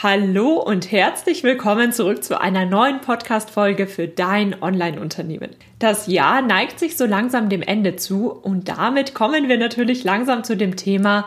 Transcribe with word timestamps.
Hallo 0.00 0.60
und 0.60 0.92
herzlich 0.92 1.42
willkommen 1.42 1.92
zurück 1.92 2.22
zu 2.22 2.40
einer 2.40 2.64
neuen 2.64 3.00
Podcast-Folge 3.00 3.88
für 3.88 4.06
dein 4.06 4.62
Online-Unternehmen. 4.62 5.50
Das 5.80 6.06
Jahr 6.06 6.40
neigt 6.40 6.78
sich 6.78 6.96
so 6.96 7.04
langsam 7.04 7.48
dem 7.48 7.62
Ende 7.62 7.96
zu 7.96 8.30
und 8.30 8.68
damit 8.68 9.12
kommen 9.12 9.48
wir 9.48 9.58
natürlich 9.58 10.04
langsam 10.04 10.44
zu 10.44 10.56
dem 10.56 10.76
Thema, 10.76 11.26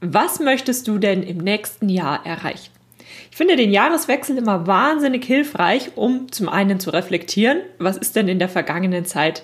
was 0.00 0.38
möchtest 0.38 0.86
du 0.86 0.98
denn 0.98 1.24
im 1.24 1.38
nächsten 1.38 1.88
Jahr 1.88 2.24
erreichen? 2.24 2.70
Ich 3.32 3.36
finde 3.36 3.56
den 3.56 3.72
Jahreswechsel 3.72 4.38
immer 4.38 4.68
wahnsinnig 4.68 5.24
hilfreich, 5.24 5.96
um 5.96 6.30
zum 6.30 6.48
einen 6.48 6.78
zu 6.78 6.90
reflektieren, 6.90 7.62
was 7.80 7.96
ist 7.96 8.14
denn 8.14 8.28
in 8.28 8.38
der 8.38 8.48
vergangenen 8.48 9.04
Zeit 9.04 9.42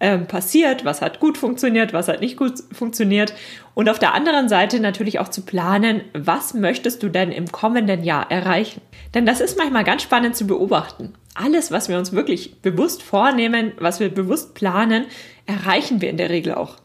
ähm, 0.00 0.26
passiert, 0.26 0.84
was 0.84 1.02
hat 1.02 1.20
gut 1.20 1.38
funktioniert, 1.38 1.92
was 1.92 2.08
hat 2.08 2.20
nicht 2.20 2.36
gut 2.36 2.54
funktioniert. 2.72 3.34
Und 3.74 3.88
auf 3.88 3.98
der 3.98 4.14
anderen 4.14 4.48
Seite 4.48 4.80
natürlich 4.80 5.18
auch 5.18 5.28
zu 5.28 5.42
planen, 5.42 6.00
was 6.14 6.54
möchtest 6.54 7.02
du 7.02 7.08
denn 7.08 7.30
im 7.30 7.52
kommenden 7.52 8.02
Jahr 8.02 8.30
erreichen. 8.30 8.80
Denn 9.14 9.26
das 9.26 9.40
ist 9.40 9.58
manchmal 9.58 9.84
ganz 9.84 10.02
spannend 10.02 10.36
zu 10.36 10.46
beobachten. 10.46 11.12
Alles, 11.34 11.70
was 11.70 11.88
wir 11.88 11.98
uns 11.98 12.12
wirklich 12.12 12.60
bewusst 12.62 13.02
vornehmen, 13.02 13.72
was 13.78 14.00
wir 14.00 14.08
bewusst 14.08 14.54
planen, 14.54 15.04
erreichen 15.46 16.00
wir 16.00 16.10
in 16.10 16.16
der 16.16 16.30
Regel 16.30 16.54
auch. 16.54 16.76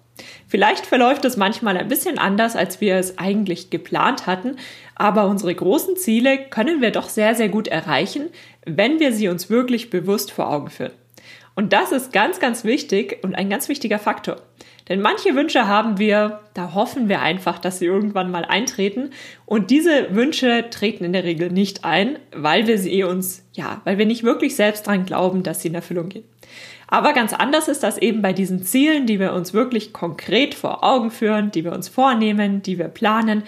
Vielleicht 0.48 0.86
verläuft 0.86 1.26
es 1.26 1.36
manchmal 1.36 1.78
ein 1.78 1.88
bisschen 1.88 2.18
anders, 2.18 2.56
als 2.56 2.80
wir 2.80 2.96
es 2.96 3.18
eigentlich 3.18 3.70
geplant 3.70 4.28
hatten, 4.28 4.56
aber 4.96 5.26
unsere 5.26 5.54
großen 5.54 5.98
Ziele 5.98 6.38
können 6.38 6.82
wir 6.82 6.92
doch 6.92 7.10
sehr, 7.10 7.36
sehr 7.36 7.50
gut 7.50 7.68
erreichen, 7.68 8.30
wenn 8.66 9.00
wir 9.00 9.12
sie 9.12 9.28
uns 9.28 9.50
wirklich 9.50 9.90
bewusst 9.90 10.32
vor 10.32 10.50
Augen 10.50 10.70
führen. 10.70 10.94
Und 11.56 11.72
das 11.72 11.92
ist 11.92 12.12
ganz, 12.12 12.40
ganz 12.40 12.64
wichtig 12.66 13.20
und 13.24 13.36
ein 13.36 13.50
ganz 13.50 13.70
wichtiger 13.70 13.98
Faktor. 13.98 14.38
Denn 14.90 15.02
manche 15.02 15.34
Wünsche 15.36 15.68
haben 15.68 15.98
wir, 15.98 16.42
da 16.54 16.74
hoffen 16.76 17.10
wir 17.10 17.22
einfach, 17.22 17.58
dass 17.58 17.80
sie 17.80 17.86
irgendwann 17.86 18.30
mal 18.30 18.46
eintreten. 18.46 19.12
Und 19.46 19.72
diese 19.72 20.14
Wünsche 20.14 20.70
treten 20.70 21.06
in 21.06 21.14
der 21.14 21.24
Regel 21.24 21.50
nicht 21.50 21.84
ein, 21.84 22.20
weil 22.36 22.68
wir 22.68 22.78
sie 22.78 23.04
uns, 23.04 23.44
ja, 23.54 23.82
weil 23.84 23.98
wir 23.98 24.06
nicht 24.06 24.24
wirklich 24.24 24.56
selbst 24.56 24.86
dran 24.86 25.06
glauben, 25.06 25.42
dass 25.42 25.62
sie 25.62 25.70
in 25.70 25.76
Erfüllung 25.76 26.10
gehen. 26.10 26.26
Aber 26.88 27.14
ganz 27.14 27.34
anders 27.34 27.68
ist 27.68 27.82
das 27.82 27.98
eben 27.98 28.22
bei 28.22 28.32
diesen 28.32 28.64
Zielen, 28.64 29.08
die 29.08 29.20
wir 29.20 29.34
uns 29.34 29.54
wirklich 29.54 29.92
konkret 29.92 30.54
vor 30.54 30.84
Augen 30.84 31.10
führen, 31.10 31.50
die 31.50 31.64
wir 31.64 31.72
uns 31.72 31.90
vornehmen, 31.90 32.62
die 32.62 32.78
wir 32.78 32.90
planen. 32.90 33.42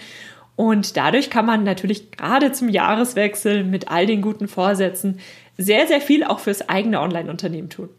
Und 0.56 0.96
dadurch 0.96 1.30
kann 1.30 1.46
man 1.46 1.62
natürlich 1.62 2.10
gerade 2.10 2.50
zum 2.50 2.68
Jahreswechsel 2.68 3.62
mit 3.62 3.92
all 3.92 4.06
den 4.06 4.22
guten 4.22 4.48
Vorsätzen 4.48 5.20
sehr, 5.58 5.86
sehr 5.86 6.00
viel 6.00 6.24
auch 6.24 6.38
fürs 6.38 6.68
eigene 6.68 7.00
Online-Unternehmen 7.00 7.68
tun. 7.68 7.90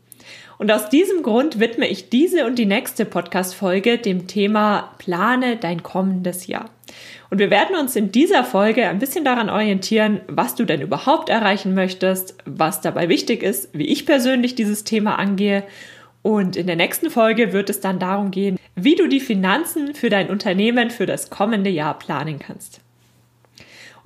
Und 0.57 0.71
aus 0.71 0.89
diesem 0.89 1.23
Grund 1.23 1.59
widme 1.59 1.87
ich 1.87 2.09
diese 2.09 2.45
und 2.45 2.59
die 2.59 2.65
nächste 2.65 3.05
Podcast-Folge 3.05 3.97
dem 3.97 4.27
Thema 4.27 4.93
Plane 4.97 5.55
dein 5.55 5.83
kommendes 5.83 6.47
Jahr. 6.47 6.69
Und 7.29 7.39
wir 7.39 7.49
werden 7.49 7.77
uns 7.77 7.95
in 7.95 8.11
dieser 8.11 8.43
Folge 8.43 8.87
ein 8.87 8.99
bisschen 8.99 9.23
daran 9.23 9.49
orientieren, 9.49 10.21
was 10.27 10.55
du 10.55 10.65
denn 10.65 10.81
überhaupt 10.81 11.29
erreichen 11.29 11.75
möchtest, 11.75 12.35
was 12.45 12.81
dabei 12.81 13.07
wichtig 13.07 13.43
ist, 13.43 13.69
wie 13.71 13.87
ich 13.87 14.05
persönlich 14.05 14.55
dieses 14.55 14.83
Thema 14.83 15.17
angehe. 15.17 15.63
Und 16.23 16.55
in 16.57 16.67
der 16.67 16.75
nächsten 16.75 17.09
Folge 17.09 17.53
wird 17.53 17.69
es 17.69 17.79
dann 17.79 17.99
darum 17.99 18.31
gehen, 18.31 18.57
wie 18.75 18.95
du 18.95 19.07
die 19.07 19.21
Finanzen 19.21 19.93
für 19.93 20.09
dein 20.09 20.29
Unternehmen 20.29 20.89
für 20.89 21.05
das 21.05 21.29
kommende 21.29 21.69
Jahr 21.69 21.97
planen 21.97 22.39
kannst. 22.39 22.81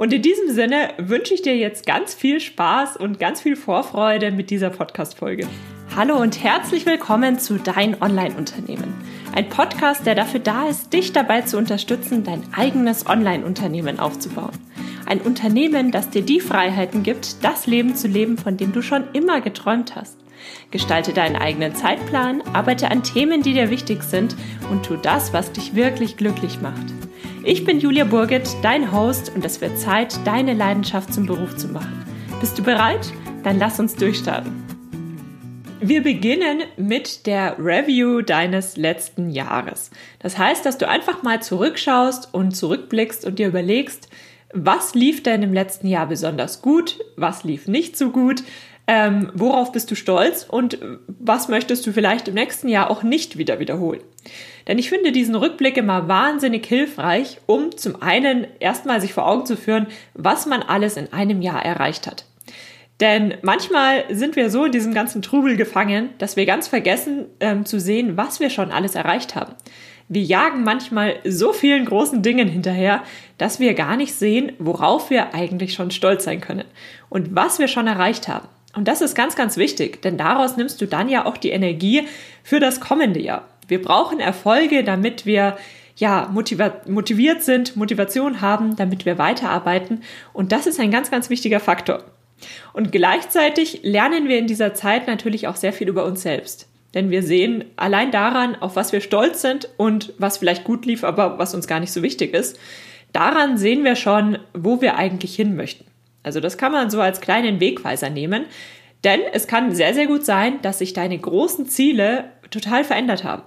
Und 0.03 0.11
in 0.11 0.21
diesem 0.21 0.49
Sinne 0.49 0.89
wünsche 0.97 1.33
ich 1.33 1.43
dir 1.43 1.55
jetzt 1.55 1.85
ganz 1.85 2.13
viel 2.13 2.41
Spaß 2.41 2.97
und 2.97 3.21
ganz 3.21 3.39
viel 3.39 3.55
Vorfreude 3.55 4.31
mit 4.31 4.49
dieser 4.49 4.69
Podcast-Folge. 4.69 5.47
Hallo 5.95 6.17
und 6.17 6.43
herzlich 6.43 6.85
willkommen 6.85 7.39
zu 7.39 7.57
Dein 7.57 8.01
Online-Unternehmen. 8.01 8.93
Ein 9.33 9.47
Podcast, 9.47 10.05
der 10.05 10.15
dafür 10.15 10.41
da 10.41 10.67
ist, 10.67 10.91
dich 10.91 11.13
dabei 11.13 11.43
zu 11.43 11.57
unterstützen, 11.57 12.25
dein 12.25 12.43
eigenes 12.53 13.07
Online-Unternehmen 13.07 14.01
aufzubauen. 14.01 14.51
Ein 15.05 15.21
Unternehmen, 15.21 15.91
das 15.91 16.09
dir 16.09 16.21
die 16.21 16.41
Freiheiten 16.41 17.03
gibt, 17.03 17.41
das 17.41 17.65
Leben 17.65 17.95
zu 17.95 18.09
leben, 18.09 18.37
von 18.37 18.57
dem 18.57 18.73
du 18.73 18.81
schon 18.81 19.05
immer 19.13 19.39
geträumt 19.39 19.95
hast. 19.95 20.17
Gestalte 20.69 21.13
deinen 21.13 21.37
eigenen 21.37 21.75
Zeitplan, 21.75 22.41
arbeite 22.51 22.91
an 22.91 23.03
Themen, 23.03 23.41
die 23.41 23.53
dir 23.53 23.69
wichtig 23.69 24.03
sind 24.03 24.35
und 24.69 24.85
tu 24.85 24.97
das, 24.97 25.31
was 25.31 25.53
dich 25.53 25.75
wirklich 25.75 26.17
glücklich 26.17 26.59
macht. 26.59 26.87
Ich 27.45 27.65
bin 27.65 27.81
Julia 27.81 28.05
Burget, 28.05 28.47
dein 28.61 28.93
Host 28.93 29.33
und 29.35 29.43
es 29.43 29.59
wird 29.59 29.77
Zeit, 29.77 30.15
deine 30.25 30.53
Leidenschaft 30.53 31.13
zum 31.13 31.25
Beruf 31.25 31.57
zu 31.57 31.67
machen. 31.67 32.05
Bist 32.39 32.57
du 32.57 32.63
bereit? 32.63 33.11
Dann 33.43 33.59
lass 33.59 33.81
uns 33.81 33.95
durchstarten. 33.95 34.63
Wir 35.81 36.01
beginnen 36.01 36.61
mit 36.77 37.25
der 37.27 37.57
Review 37.59 38.21
deines 38.21 38.77
letzten 38.77 39.29
Jahres. 39.29 39.91
Das 40.19 40.37
heißt, 40.37 40.65
dass 40.65 40.77
du 40.77 40.87
einfach 40.87 41.21
mal 41.23 41.41
zurückschaust 41.41 42.33
und 42.33 42.55
zurückblickst 42.55 43.25
und 43.25 43.39
dir 43.39 43.49
überlegst, 43.49 44.07
was 44.53 44.95
lief 44.95 45.21
denn 45.21 45.43
im 45.43 45.51
letzten 45.51 45.87
Jahr 45.87 46.07
besonders 46.07 46.61
gut, 46.61 46.97
was 47.17 47.43
lief 47.43 47.67
nicht 47.67 47.97
so 47.97 48.11
gut, 48.11 48.41
ähm, 48.87 49.31
worauf 49.33 49.73
bist 49.73 49.91
du 49.91 49.95
stolz 49.95 50.45
und 50.49 50.77
was 51.07 51.49
möchtest 51.49 51.85
du 51.85 51.91
vielleicht 51.91 52.29
im 52.29 52.35
nächsten 52.35 52.69
Jahr 52.69 52.89
auch 52.89 53.03
nicht 53.03 53.37
wieder 53.37 53.59
wiederholen. 53.59 54.01
Denn 54.67 54.77
ich 54.77 54.89
finde 54.89 55.11
diesen 55.11 55.35
Rückblick 55.35 55.77
immer 55.77 56.07
wahnsinnig 56.07 56.65
hilfreich, 56.65 57.39
um 57.45 57.75
zum 57.75 58.01
einen 58.01 58.47
erstmal 58.59 59.01
sich 59.01 59.13
vor 59.13 59.27
Augen 59.27 59.45
zu 59.45 59.57
führen, 59.57 59.87
was 60.13 60.45
man 60.45 60.61
alles 60.61 60.97
in 60.97 61.11
einem 61.11 61.41
Jahr 61.41 61.63
erreicht 61.63 62.07
hat. 62.07 62.25
Denn 62.99 63.33
manchmal 63.41 64.05
sind 64.09 64.35
wir 64.35 64.49
so 64.49 64.65
in 64.65 64.71
diesem 64.71 64.93
ganzen 64.93 65.21
Trubel 65.21 65.57
gefangen, 65.57 66.09
dass 66.19 66.37
wir 66.37 66.45
ganz 66.45 66.67
vergessen 66.67 67.25
ähm, 67.39 67.65
zu 67.65 67.79
sehen, 67.79 68.17
was 68.17 68.39
wir 68.39 68.49
schon 68.49 68.71
alles 68.71 68.95
erreicht 68.95 69.35
haben. 69.35 69.53
Wir 70.09 70.21
jagen 70.21 70.63
manchmal 70.63 71.15
so 71.23 71.53
vielen 71.53 71.85
großen 71.85 72.21
Dingen 72.21 72.47
hinterher, 72.47 73.03
dass 73.37 73.59
wir 73.59 73.73
gar 73.73 73.97
nicht 73.97 74.13
sehen, 74.13 74.51
worauf 74.59 75.09
wir 75.09 75.33
eigentlich 75.33 75.73
schon 75.73 75.91
stolz 75.91 76.23
sein 76.25 76.39
können 76.39 76.65
und 77.09 77.35
was 77.35 77.57
wir 77.57 77.67
schon 77.67 77.87
erreicht 77.87 78.27
haben. 78.27 78.47
Und 78.75 78.87
das 78.87 79.01
ist 79.01 79.15
ganz, 79.15 79.35
ganz 79.35 79.57
wichtig, 79.57 80.01
denn 80.01 80.17
daraus 80.17 80.57
nimmst 80.57 80.81
du 80.81 80.87
dann 80.87 81.09
ja 81.09 81.25
auch 81.25 81.37
die 81.37 81.51
Energie 81.51 82.07
für 82.43 82.59
das 82.59 82.79
kommende 82.79 83.21
Jahr. 83.21 83.47
Wir 83.67 83.81
brauchen 83.81 84.19
Erfolge, 84.19 84.83
damit 84.83 85.25
wir 85.25 85.57
ja, 85.95 86.29
motiviert 86.31 87.43
sind, 87.43 87.75
Motivation 87.75 88.41
haben, 88.41 88.75
damit 88.75 89.05
wir 89.05 89.17
weiterarbeiten. 89.17 90.01
Und 90.33 90.51
das 90.51 90.65
ist 90.65 90.79
ein 90.79 90.91
ganz, 90.91 91.11
ganz 91.11 91.29
wichtiger 91.29 91.59
Faktor. 91.59 92.03
Und 92.73 92.91
gleichzeitig 92.91 93.81
lernen 93.83 94.27
wir 94.27 94.37
in 94.37 94.47
dieser 94.47 94.73
Zeit 94.73 95.07
natürlich 95.07 95.47
auch 95.47 95.55
sehr 95.55 95.73
viel 95.73 95.87
über 95.87 96.05
uns 96.05 96.23
selbst. 96.23 96.67
Denn 96.93 97.09
wir 97.09 97.23
sehen 97.23 97.65
allein 97.75 98.11
daran, 98.11 98.55
auf 98.55 98.75
was 98.75 98.91
wir 98.91 99.01
stolz 99.01 99.41
sind 99.41 99.69
und 99.77 100.13
was 100.17 100.37
vielleicht 100.37 100.63
gut 100.63 100.85
lief, 100.85 101.03
aber 101.03 101.39
was 101.39 101.55
uns 101.55 101.67
gar 101.67 101.79
nicht 101.79 101.91
so 101.91 102.03
wichtig 102.03 102.33
ist, 102.33 102.59
daran 103.13 103.57
sehen 103.57 103.83
wir 103.83 103.95
schon, 103.95 104.37
wo 104.53 104.81
wir 104.81 104.95
eigentlich 104.95 105.35
hin 105.35 105.55
möchten. 105.55 105.85
Also 106.21 106.39
das 106.39 106.57
kann 106.57 106.71
man 106.71 106.89
so 106.89 107.01
als 107.01 107.21
kleinen 107.21 107.59
Wegweiser 107.59 108.09
nehmen, 108.09 108.45
denn 109.03 109.21
es 109.33 109.47
kann 109.47 109.73
sehr, 109.73 109.93
sehr 109.93 110.07
gut 110.07 110.23
sein, 110.23 110.61
dass 110.61 110.79
sich 110.79 110.93
deine 110.93 111.17
großen 111.17 111.67
Ziele 111.67 112.25
total 112.49 112.83
verändert 112.83 113.23
haben. 113.23 113.43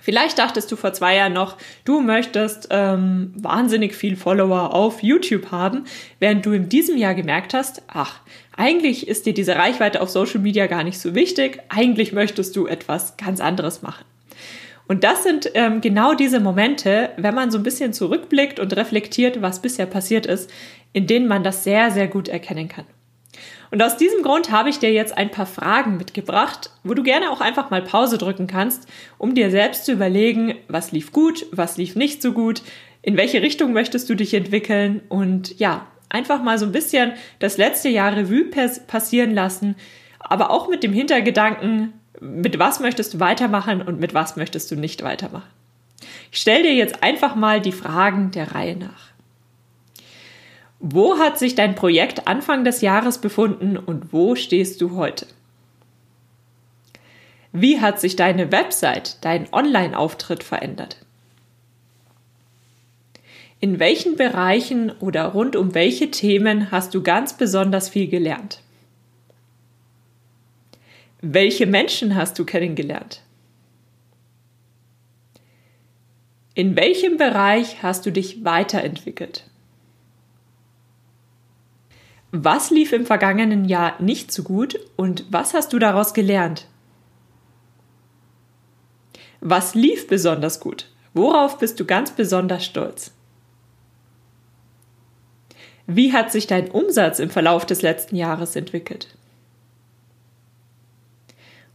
Vielleicht 0.00 0.38
dachtest 0.38 0.70
du 0.72 0.76
vor 0.76 0.92
zwei 0.92 1.16
Jahren 1.16 1.32
noch, 1.32 1.56
du 1.84 2.00
möchtest 2.00 2.68
ähm, 2.70 3.32
wahnsinnig 3.36 3.94
viel 3.94 4.16
Follower 4.16 4.74
auf 4.74 5.02
YouTube 5.02 5.50
haben, 5.50 5.84
während 6.18 6.44
du 6.46 6.52
in 6.52 6.68
diesem 6.68 6.96
Jahr 6.96 7.14
gemerkt 7.14 7.54
hast, 7.54 7.82
ach, 7.88 8.20
eigentlich 8.56 9.08
ist 9.08 9.26
dir 9.26 9.34
diese 9.34 9.56
Reichweite 9.56 10.00
auf 10.00 10.10
Social 10.10 10.40
Media 10.40 10.66
gar 10.66 10.84
nicht 10.84 10.98
so 10.98 11.14
wichtig, 11.14 11.60
eigentlich 11.68 12.12
möchtest 12.12 12.56
du 12.56 12.66
etwas 12.66 13.16
ganz 13.16 13.40
anderes 13.40 13.82
machen. 13.82 14.04
Und 14.88 15.04
das 15.04 15.22
sind 15.22 15.50
ähm, 15.54 15.80
genau 15.80 16.14
diese 16.14 16.40
Momente, 16.40 17.10
wenn 17.16 17.34
man 17.34 17.52
so 17.52 17.58
ein 17.58 17.62
bisschen 17.62 17.92
zurückblickt 17.92 18.58
und 18.58 18.74
reflektiert, 18.74 19.40
was 19.40 19.62
bisher 19.62 19.86
passiert 19.86 20.26
ist, 20.26 20.50
in 20.92 21.06
denen 21.06 21.28
man 21.28 21.44
das 21.44 21.62
sehr, 21.62 21.92
sehr 21.92 22.08
gut 22.08 22.28
erkennen 22.28 22.68
kann. 22.68 22.84
Und 23.70 23.82
aus 23.82 23.96
diesem 23.96 24.22
Grund 24.22 24.50
habe 24.50 24.68
ich 24.68 24.80
dir 24.80 24.92
jetzt 24.92 25.16
ein 25.16 25.30
paar 25.30 25.46
Fragen 25.46 25.96
mitgebracht, 25.96 26.70
wo 26.82 26.94
du 26.94 27.02
gerne 27.02 27.30
auch 27.30 27.40
einfach 27.40 27.70
mal 27.70 27.82
Pause 27.82 28.18
drücken 28.18 28.46
kannst, 28.46 28.88
um 29.16 29.34
dir 29.34 29.50
selbst 29.50 29.84
zu 29.84 29.92
überlegen, 29.92 30.56
was 30.68 30.90
lief 30.90 31.12
gut, 31.12 31.46
was 31.52 31.76
lief 31.76 31.94
nicht 31.94 32.20
so 32.20 32.32
gut, 32.32 32.62
in 33.02 33.16
welche 33.16 33.42
Richtung 33.42 33.72
möchtest 33.72 34.10
du 34.10 34.14
dich 34.14 34.34
entwickeln 34.34 35.02
und 35.08 35.58
ja, 35.58 35.86
einfach 36.08 36.42
mal 36.42 36.58
so 36.58 36.66
ein 36.66 36.72
bisschen 36.72 37.12
das 37.38 37.56
letzte 37.56 37.88
Jahr 37.88 38.16
Revue 38.16 38.50
passieren 38.86 39.32
lassen, 39.32 39.76
aber 40.18 40.50
auch 40.50 40.68
mit 40.68 40.82
dem 40.82 40.92
Hintergedanken, 40.92 41.92
mit 42.20 42.58
was 42.58 42.80
möchtest 42.80 43.14
du 43.14 43.20
weitermachen 43.20 43.80
und 43.80 44.00
mit 44.00 44.12
was 44.12 44.36
möchtest 44.36 44.70
du 44.70 44.76
nicht 44.76 45.02
weitermachen. 45.02 45.48
Ich 46.32 46.40
stelle 46.40 46.64
dir 46.64 46.74
jetzt 46.74 47.02
einfach 47.02 47.34
mal 47.36 47.60
die 47.60 47.72
Fragen 47.72 48.30
der 48.32 48.54
Reihe 48.54 48.76
nach. 48.76 49.09
Wo 50.82 51.18
hat 51.18 51.38
sich 51.38 51.54
dein 51.54 51.74
Projekt 51.74 52.26
Anfang 52.26 52.64
des 52.64 52.80
Jahres 52.80 53.18
befunden 53.18 53.76
und 53.76 54.14
wo 54.14 54.34
stehst 54.34 54.80
du 54.80 54.96
heute? 54.96 55.26
Wie 57.52 57.80
hat 57.80 58.00
sich 58.00 58.16
deine 58.16 58.50
Website, 58.50 59.18
dein 59.20 59.52
Online-Auftritt 59.52 60.42
verändert? 60.42 60.96
In 63.60 63.78
welchen 63.78 64.16
Bereichen 64.16 64.90
oder 65.00 65.26
rund 65.26 65.54
um 65.54 65.74
welche 65.74 66.10
Themen 66.10 66.70
hast 66.70 66.94
du 66.94 67.02
ganz 67.02 67.34
besonders 67.34 67.90
viel 67.90 68.08
gelernt? 68.08 68.62
Welche 71.20 71.66
Menschen 71.66 72.14
hast 72.14 72.38
du 72.38 72.46
kennengelernt? 72.46 73.20
In 76.54 76.74
welchem 76.74 77.18
Bereich 77.18 77.82
hast 77.82 78.06
du 78.06 78.10
dich 78.10 78.46
weiterentwickelt? 78.46 79.49
Was 82.32 82.70
lief 82.70 82.92
im 82.92 83.06
vergangenen 83.06 83.64
Jahr 83.64 84.00
nicht 84.00 84.30
so 84.30 84.44
gut 84.44 84.78
und 84.96 85.24
was 85.30 85.52
hast 85.52 85.72
du 85.72 85.78
daraus 85.78 86.14
gelernt? 86.14 86.66
Was 89.40 89.74
lief 89.74 90.06
besonders 90.06 90.60
gut? 90.60 90.86
Worauf 91.12 91.58
bist 91.58 91.80
du 91.80 91.84
ganz 91.84 92.12
besonders 92.12 92.64
stolz? 92.64 93.12
Wie 95.86 96.12
hat 96.12 96.30
sich 96.30 96.46
dein 96.46 96.70
Umsatz 96.70 97.18
im 97.18 97.30
Verlauf 97.30 97.66
des 97.66 97.82
letzten 97.82 98.14
Jahres 98.14 98.54
entwickelt? 98.54 99.08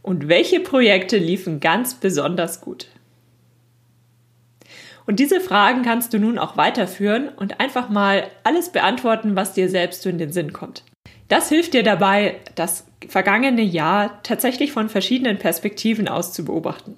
Und 0.00 0.28
welche 0.28 0.60
Projekte 0.60 1.18
liefen 1.18 1.60
ganz 1.60 1.94
besonders 1.94 2.62
gut? 2.62 2.88
Und 5.06 5.20
diese 5.20 5.40
Fragen 5.40 5.82
kannst 5.82 6.12
du 6.12 6.18
nun 6.18 6.38
auch 6.38 6.56
weiterführen 6.56 7.28
und 7.28 7.60
einfach 7.60 7.88
mal 7.88 8.24
alles 8.42 8.70
beantworten, 8.70 9.36
was 9.36 9.52
dir 9.52 9.68
selbst 9.68 10.02
so 10.02 10.08
in 10.08 10.18
den 10.18 10.32
Sinn 10.32 10.52
kommt. 10.52 10.82
Das 11.28 11.48
hilft 11.48 11.74
dir 11.74 11.82
dabei, 11.82 12.36
das 12.54 12.86
vergangene 13.08 13.62
Jahr 13.62 14.20
tatsächlich 14.22 14.72
von 14.72 14.88
verschiedenen 14.88 15.38
Perspektiven 15.38 16.08
aus 16.08 16.32
zu 16.32 16.44
beobachten. 16.44 16.96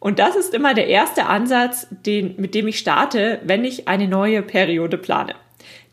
Und 0.00 0.18
das 0.18 0.36
ist 0.36 0.52
immer 0.52 0.74
der 0.74 0.88
erste 0.88 1.26
Ansatz, 1.26 1.86
den, 1.90 2.34
mit 2.36 2.54
dem 2.54 2.68
ich 2.68 2.78
starte, 2.78 3.40
wenn 3.44 3.64
ich 3.64 3.88
eine 3.88 4.06
neue 4.06 4.42
Periode 4.42 4.98
plane. 4.98 5.34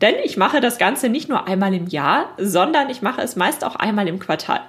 Denn 0.02 0.16
ich 0.22 0.36
mache 0.36 0.60
das 0.60 0.76
Ganze 0.76 1.08
nicht 1.08 1.30
nur 1.30 1.48
einmal 1.48 1.72
im 1.72 1.86
Jahr, 1.86 2.34
sondern 2.36 2.90
ich 2.90 3.00
mache 3.00 3.22
es 3.22 3.36
meist 3.36 3.64
auch 3.64 3.76
einmal 3.76 4.08
im 4.08 4.18
Quartal. 4.18 4.60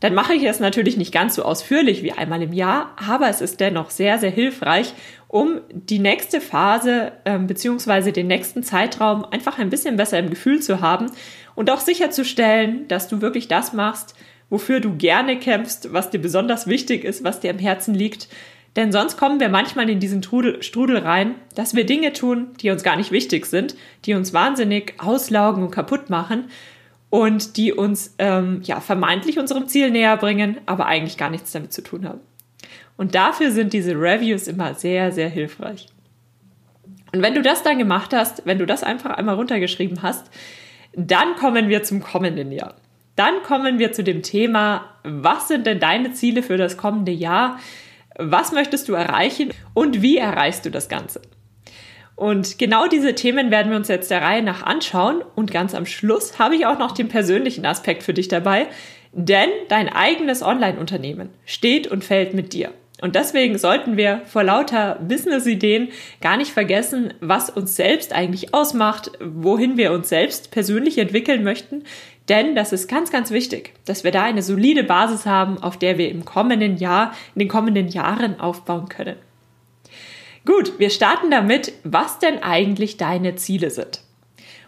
Dann 0.00 0.14
mache 0.14 0.34
ich 0.34 0.42
es 0.44 0.60
natürlich 0.60 0.96
nicht 0.96 1.12
ganz 1.12 1.34
so 1.34 1.44
ausführlich 1.44 2.02
wie 2.02 2.12
einmal 2.12 2.42
im 2.42 2.54
Jahr, 2.54 2.96
aber 2.96 3.28
es 3.28 3.42
ist 3.42 3.60
dennoch 3.60 3.90
sehr, 3.90 4.18
sehr 4.18 4.30
hilfreich, 4.30 4.94
um 5.30 5.60
die 5.70 6.00
nächste 6.00 6.40
Phase 6.40 7.12
äh, 7.22 7.38
bzw. 7.38 8.10
den 8.10 8.26
nächsten 8.26 8.64
Zeitraum 8.64 9.24
einfach 9.24 9.58
ein 9.58 9.70
bisschen 9.70 9.96
besser 9.96 10.18
im 10.18 10.28
Gefühl 10.28 10.60
zu 10.60 10.80
haben 10.80 11.06
und 11.54 11.70
auch 11.70 11.78
sicherzustellen, 11.78 12.88
dass 12.88 13.06
du 13.06 13.20
wirklich 13.20 13.46
das 13.46 13.72
machst, 13.72 14.16
wofür 14.48 14.80
du 14.80 14.96
gerne 14.96 15.38
kämpfst, 15.38 15.92
was 15.92 16.10
dir 16.10 16.18
besonders 16.18 16.66
wichtig 16.66 17.04
ist, 17.04 17.22
was 17.22 17.38
dir 17.38 17.50
am 17.50 17.60
Herzen 17.60 17.94
liegt. 17.94 18.28
Denn 18.74 18.90
sonst 18.90 19.16
kommen 19.16 19.38
wir 19.38 19.48
manchmal 19.48 19.88
in 19.88 20.00
diesen 20.00 20.20
Strudel, 20.20 20.64
Strudel 20.64 20.98
rein, 20.98 21.36
dass 21.54 21.76
wir 21.76 21.86
Dinge 21.86 22.12
tun, 22.12 22.48
die 22.60 22.70
uns 22.70 22.82
gar 22.82 22.96
nicht 22.96 23.12
wichtig 23.12 23.46
sind, 23.46 23.76
die 24.06 24.14
uns 24.14 24.32
wahnsinnig 24.32 24.94
auslaugen 24.98 25.62
und 25.62 25.70
kaputt 25.70 26.10
machen 26.10 26.46
und 27.08 27.56
die 27.56 27.72
uns 27.72 28.16
ähm, 28.18 28.62
ja 28.64 28.80
vermeintlich 28.80 29.38
unserem 29.38 29.68
Ziel 29.68 29.92
näher 29.92 30.16
bringen, 30.16 30.58
aber 30.66 30.86
eigentlich 30.86 31.16
gar 31.16 31.30
nichts 31.30 31.52
damit 31.52 31.72
zu 31.72 31.82
tun 31.82 32.08
haben. 32.08 32.20
Und 33.00 33.14
dafür 33.14 33.50
sind 33.50 33.72
diese 33.72 33.92
Reviews 33.92 34.46
immer 34.46 34.74
sehr, 34.74 35.10
sehr 35.10 35.30
hilfreich. 35.30 35.86
Und 37.14 37.22
wenn 37.22 37.34
du 37.34 37.40
das 37.40 37.62
dann 37.62 37.78
gemacht 37.78 38.12
hast, 38.12 38.42
wenn 38.44 38.58
du 38.58 38.66
das 38.66 38.82
einfach 38.82 39.12
einmal 39.12 39.36
runtergeschrieben 39.36 40.02
hast, 40.02 40.30
dann 40.92 41.34
kommen 41.36 41.70
wir 41.70 41.82
zum 41.82 42.02
kommenden 42.02 42.52
Jahr. 42.52 42.74
Dann 43.16 43.42
kommen 43.42 43.78
wir 43.78 43.92
zu 43.92 44.04
dem 44.04 44.22
Thema, 44.22 44.84
was 45.02 45.48
sind 45.48 45.66
denn 45.66 45.80
deine 45.80 46.12
Ziele 46.12 46.42
für 46.42 46.58
das 46.58 46.76
kommende 46.76 47.10
Jahr? 47.10 47.58
Was 48.18 48.52
möchtest 48.52 48.86
du 48.90 48.92
erreichen 48.92 49.54
und 49.72 50.02
wie 50.02 50.18
erreichst 50.18 50.66
du 50.66 50.70
das 50.70 50.90
Ganze? 50.90 51.22
Und 52.16 52.58
genau 52.58 52.86
diese 52.86 53.14
Themen 53.14 53.50
werden 53.50 53.70
wir 53.70 53.78
uns 53.78 53.88
jetzt 53.88 54.10
der 54.10 54.20
Reihe 54.20 54.42
nach 54.42 54.62
anschauen. 54.62 55.24
Und 55.36 55.50
ganz 55.50 55.74
am 55.74 55.86
Schluss 55.86 56.38
habe 56.38 56.54
ich 56.54 56.66
auch 56.66 56.78
noch 56.78 56.92
den 56.92 57.08
persönlichen 57.08 57.64
Aspekt 57.64 58.02
für 58.02 58.12
dich 58.12 58.28
dabei. 58.28 58.66
Denn 59.12 59.48
dein 59.70 59.88
eigenes 59.88 60.42
Online-Unternehmen 60.42 61.30
steht 61.46 61.86
und 61.86 62.04
fällt 62.04 62.34
mit 62.34 62.52
dir. 62.52 62.74
Und 63.02 63.14
deswegen 63.14 63.58
sollten 63.58 63.96
wir 63.96 64.22
vor 64.26 64.44
lauter 64.44 64.96
Business-Ideen 64.96 65.88
gar 66.20 66.36
nicht 66.36 66.52
vergessen, 66.52 67.14
was 67.20 67.50
uns 67.50 67.76
selbst 67.76 68.12
eigentlich 68.12 68.52
ausmacht, 68.54 69.12
wohin 69.20 69.76
wir 69.76 69.92
uns 69.92 70.08
selbst 70.08 70.50
persönlich 70.50 70.98
entwickeln 70.98 71.42
möchten. 71.42 71.84
Denn 72.28 72.54
das 72.54 72.72
ist 72.72 72.88
ganz, 72.88 73.10
ganz 73.10 73.30
wichtig, 73.30 73.72
dass 73.86 74.04
wir 74.04 74.12
da 74.12 74.24
eine 74.24 74.42
solide 74.42 74.84
Basis 74.84 75.26
haben, 75.26 75.58
auf 75.62 75.78
der 75.78 75.98
wir 75.98 76.10
im 76.10 76.24
kommenden 76.24 76.76
Jahr, 76.76 77.14
in 77.34 77.40
den 77.40 77.48
kommenden 77.48 77.88
Jahren 77.88 78.38
aufbauen 78.38 78.88
können. 78.88 79.16
Gut, 80.46 80.78
wir 80.78 80.90
starten 80.90 81.30
damit, 81.30 81.72
was 81.84 82.18
denn 82.18 82.42
eigentlich 82.42 82.96
deine 82.96 83.34
Ziele 83.34 83.70
sind. 83.70 84.02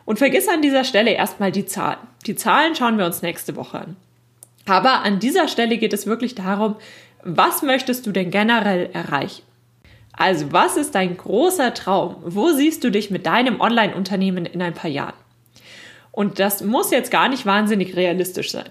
Und 0.04 0.18
vergiss 0.18 0.48
an 0.48 0.62
dieser 0.62 0.84
Stelle 0.84 1.12
erstmal 1.12 1.52
die 1.52 1.64
Zahlen. 1.64 1.98
Die 2.26 2.34
Zahlen 2.34 2.74
schauen 2.74 2.98
wir 2.98 3.06
uns 3.06 3.22
nächste 3.22 3.56
Woche 3.56 3.78
an. 3.78 3.96
Aber 4.66 5.02
an 5.02 5.18
dieser 5.18 5.48
Stelle 5.48 5.78
geht 5.78 5.92
es 5.92 6.06
wirklich 6.06 6.34
darum, 6.34 6.76
was 7.24 7.62
möchtest 7.62 8.06
du 8.06 8.12
denn 8.12 8.30
generell 8.30 8.90
erreichen? 8.92 9.42
Also, 10.12 10.52
was 10.52 10.76
ist 10.76 10.94
dein 10.94 11.16
großer 11.16 11.72
Traum? 11.74 12.16
Wo 12.22 12.52
siehst 12.52 12.84
du 12.84 12.90
dich 12.90 13.10
mit 13.10 13.26
deinem 13.26 13.60
Online-Unternehmen 13.60 14.44
in 14.44 14.60
ein 14.60 14.74
paar 14.74 14.90
Jahren? 14.90 15.14
Und 16.10 16.38
das 16.38 16.62
muss 16.62 16.90
jetzt 16.90 17.10
gar 17.10 17.28
nicht 17.28 17.46
wahnsinnig 17.46 17.96
realistisch 17.96 18.50
sein 18.50 18.68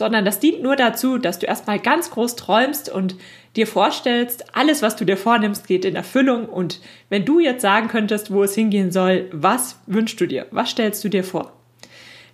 sondern 0.00 0.24
das 0.24 0.40
dient 0.40 0.62
nur 0.62 0.76
dazu, 0.76 1.18
dass 1.18 1.40
du 1.40 1.46
erstmal 1.46 1.78
ganz 1.78 2.10
groß 2.10 2.34
träumst 2.34 2.88
und 2.88 3.16
dir 3.54 3.66
vorstellst, 3.66 4.56
alles, 4.56 4.80
was 4.80 4.96
du 4.96 5.04
dir 5.04 5.18
vornimmst, 5.18 5.66
geht 5.66 5.84
in 5.84 5.94
Erfüllung. 5.94 6.46
Und 6.46 6.80
wenn 7.10 7.26
du 7.26 7.38
jetzt 7.38 7.60
sagen 7.60 7.88
könntest, 7.88 8.32
wo 8.32 8.42
es 8.42 8.54
hingehen 8.54 8.92
soll, 8.92 9.28
was 9.30 9.78
wünschst 9.86 10.18
du 10.18 10.26
dir? 10.26 10.46
Was 10.52 10.70
stellst 10.70 11.04
du 11.04 11.10
dir 11.10 11.22
vor? 11.22 11.52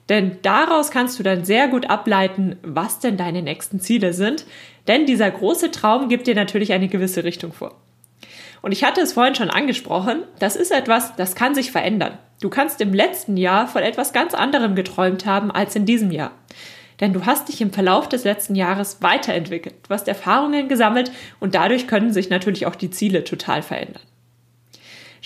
Denn 0.09 0.39
daraus 0.43 0.91
kannst 0.91 1.19
du 1.19 1.23
dann 1.23 1.45
sehr 1.45 1.69
gut 1.69 1.91
ableiten, 1.91 2.57
was 2.63 3.01
denn 3.01 3.17
deine 3.17 3.43
nächsten 3.43 3.81
Ziele 3.81 4.13
sind. 4.13 4.47
Denn 4.87 5.07
dieser 5.07 5.31
große 5.31 5.71
Traum 5.71 6.09
gibt 6.09 6.27
dir 6.27 6.35
natürlich 6.35 6.73
eine 6.73 6.89
gewisse 6.89 7.25
Richtung 7.25 7.53
vor. 7.53 7.81
Und 8.63 8.73
ich 8.73 8.85
hatte 8.85 9.01
es 9.01 9.13
vorhin 9.13 9.35
schon 9.35 9.51
angesprochen, 9.51 10.23
das 10.39 10.57
ist 10.57 10.73
etwas, 10.73 11.15
das 11.17 11.35
kann 11.35 11.55
sich 11.55 11.71
verändern. 11.71 12.19
Du 12.41 12.49
kannst 12.49 12.81
im 12.81 12.93
letzten 12.93 13.37
Jahr 13.37 13.67
von 13.69 13.83
etwas 13.83 14.13
ganz 14.13 14.35
anderem 14.35 14.75
geträumt 14.75 15.27
haben 15.27 15.51
als 15.51 15.77
in 15.77 15.87
diesem 15.87 16.11
Jahr 16.11 16.33
denn 17.01 17.13
du 17.13 17.27
hast 17.27 17.49
dich 17.49 17.61
im 17.61 17.73
Verlauf 17.73 18.09
des 18.09 18.25
letzten 18.25 18.55
Jahres 18.55 19.03
weiterentwickelt. 19.03 19.75
Du 19.89 19.95
hast 19.95 20.09
Erfahrungen 20.09 20.69
gesammelt 20.69 21.11
und 21.41 21.55
dadurch 21.55 21.87
können 21.87 22.13
sich 22.13 22.31
natürlich 22.31 22.67
auch 22.67 22.75
die 22.75 22.91
Ziele 22.91 23.25
total 23.25 23.63
verändern. 23.63 24.03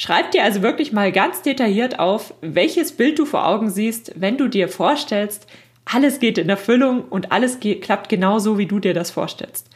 Schreib 0.02 0.31
dir 0.31 0.44
also 0.44 0.62
wirklich 0.62 0.93
mal 0.93 1.12
ganz 1.12 1.43
detailliert 1.43 1.99
auf, 1.99 2.32
welches 2.41 2.93
Bild 2.93 3.19
du 3.19 3.26
vor 3.26 3.47
Augen 3.47 3.69
siehst, 3.69 4.12
wenn 4.17 4.38
du 4.38 4.49
dir 4.49 4.70
vorstellst, 4.70 5.47
alles 5.85 6.20
geht 6.20 6.38
in 6.38 6.49
Erfüllung 6.49 7.05
und 7.05 7.32
alles 7.32 7.58
klappt 7.61 8.08
genauso, 8.08 8.56
wie 8.56 8.64
du 8.64 8.79
dir 8.79 8.94
das 8.94 9.11
vorstellst. 9.11 9.69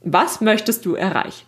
Was 0.00 0.40
möchtest 0.40 0.84
du 0.86 0.96
erreichen? 0.96 1.46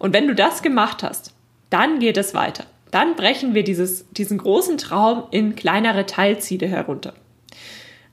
Und 0.00 0.12
wenn 0.12 0.26
du 0.26 0.34
das 0.34 0.60
gemacht 0.60 1.04
hast, 1.04 1.36
dann 1.70 2.00
geht 2.00 2.16
es 2.16 2.34
weiter. 2.34 2.64
Dann 2.90 3.14
brechen 3.14 3.54
wir 3.54 3.62
dieses, 3.62 4.10
diesen 4.10 4.38
großen 4.38 4.76
Traum 4.76 5.28
in 5.30 5.54
kleinere 5.54 6.04
Teilziele 6.04 6.66
herunter. 6.66 7.14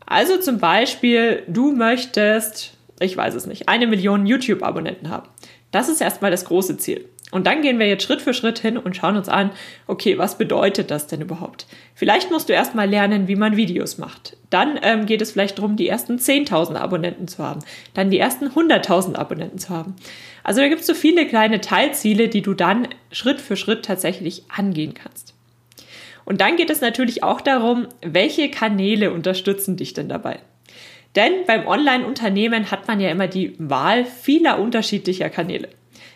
Also 0.05 0.37
zum 0.37 0.59
Beispiel, 0.59 1.41
du 1.47 1.71
möchtest, 1.71 2.77
ich 2.99 3.17
weiß 3.17 3.33
es 3.33 3.47
nicht, 3.47 3.67
eine 3.67 3.87
Million 3.87 4.27
YouTube-Abonnenten 4.27 5.09
haben. 5.09 5.27
Das 5.71 5.89
ist 5.89 6.01
erstmal 6.01 6.29
das 6.29 6.45
große 6.45 6.77
Ziel. 6.77 7.09
Und 7.33 7.47
dann 7.47 7.63
gehen 7.63 7.79
wir 7.79 7.87
jetzt 7.87 8.03
Schritt 8.03 8.21
für 8.21 8.35
Schritt 8.35 8.59
hin 8.59 8.77
und 8.77 8.95
schauen 8.95 9.17
uns 9.17 9.27
an, 9.27 9.49
okay, 9.87 10.19
was 10.19 10.37
bedeutet 10.37 10.91
das 10.91 11.07
denn 11.07 11.19
überhaupt? 11.19 11.65
Vielleicht 11.95 12.29
musst 12.29 12.47
du 12.47 12.53
erstmal 12.53 12.87
lernen, 12.87 13.27
wie 13.27 13.35
man 13.35 13.57
Videos 13.57 13.97
macht. 13.97 14.37
Dann 14.51 14.79
ähm, 14.83 15.07
geht 15.07 15.19
es 15.19 15.31
vielleicht 15.31 15.57
darum, 15.57 15.75
die 15.75 15.87
ersten 15.87 16.17
10.000 16.17 16.75
Abonnenten 16.75 17.27
zu 17.27 17.43
haben. 17.43 17.61
Dann 17.95 18.11
die 18.11 18.19
ersten 18.19 18.49
100.000 18.49 19.15
Abonnenten 19.15 19.57
zu 19.57 19.69
haben. 19.69 19.95
Also 20.43 20.61
da 20.61 20.67
gibt 20.67 20.81
es 20.81 20.87
so 20.87 20.93
viele 20.93 21.25
kleine 21.25 21.59
Teilziele, 21.59 22.29
die 22.29 22.43
du 22.43 22.53
dann 22.53 22.87
Schritt 23.11 23.41
für 23.41 23.55
Schritt 23.55 23.83
tatsächlich 23.83 24.43
angehen 24.55 24.93
kannst. 24.93 25.33
Und 26.25 26.39
dann 26.39 26.55
geht 26.55 26.69
es 26.69 26.81
natürlich 26.81 27.23
auch 27.23 27.41
darum, 27.41 27.87
welche 28.01 28.51
Kanäle 28.51 29.11
unterstützen 29.11 29.75
dich 29.75 29.93
denn 29.93 30.07
dabei? 30.07 30.37
Denn 31.15 31.45
beim 31.47 31.65
Online-Unternehmen 31.65 32.69
hat 32.69 32.87
man 32.87 32.99
ja 32.99 33.09
immer 33.09 33.27
die 33.27 33.55
Wahl 33.57 34.05
vieler 34.05 34.59
unterschiedlicher 34.59 35.31
Kanäle. 35.31 35.69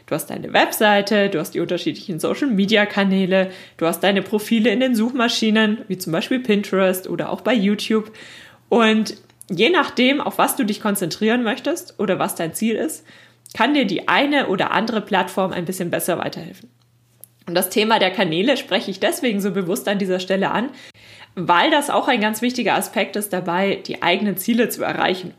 Du 0.07 0.15
hast 0.15 0.29
deine 0.29 0.53
Webseite, 0.53 1.29
du 1.29 1.37
hast 1.37 1.53
die 1.53 1.59
unterschiedlichen 1.59 2.19
Social-Media-Kanäle, 2.19 3.51
du 3.75 3.85
hast 3.85 3.99
deine 3.99 4.21
Profile 4.21 4.69
in 4.69 4.79
den 4.79 4.95
Suchmaschinen, 4.95 5.79
wie 5.89 5.97
zum 5.97 6.13
Beispiel 6.13 6.39
Pinterest 6.39 7.09
oder 7.09 7.29
auch 7.29 7.41
bei 7.41 7.53
YouTube. 7.53 8.13
Und 8.69 9.17
je 9.49 9.69
nachdem, 9.69 10.21
auf 10.21 10.37
was 10.37 10.55
du 10.55 10.63
dich 10.63 10.79
konzentrieren 10.79 11.43
möchtest 11.43 11.99
oder 11.99 12.19
was 12.19 12.35
dein 12.35 12.53
Ziel 12.53 12.75
ist, 12.75 13.05
kann 13.53 13.73
dir 13.73 13.85
die 13.85 14.07
eine 14.07 14.47
oder 14.47 14.71
andere 14.71 15.01
Plattform 15.01 15.51
ein 15.51 15.65
bisschen 15.65 15.89
besser 15.89 16.17
weiterhelfen. 16.17 16.69
Und 17.45 17.55
das 17.55 17.69
Thema 17.69 17.99
der 17.99 18.11
Kanäle 18.11 18.55
spreche 18.55 18.91
ich 18.91 19.01
deswegen 19.01 19.41
so 19.41 19.51
bewusst 19.51 19.89
an 19.89 19.99
dieser 19.99 20.21
Stelle 20.21 20.51
an, 20.51 20.69
weil 21.35 21.69
das 21.69 21.89
auch 21.89 22.07
ein 22.07 22.21
ganz 22.21 22.41
wichtiger 22.41 22.75
Aspekt 22.75 23.17
ist 23.17 23.33
dabei, 23.33 23.75
die 23.85 24.01
eigenen 24.01 24.37
Ziele 24.37 24.69
zu 24.69 24.83
erreichen. 24.83 25.33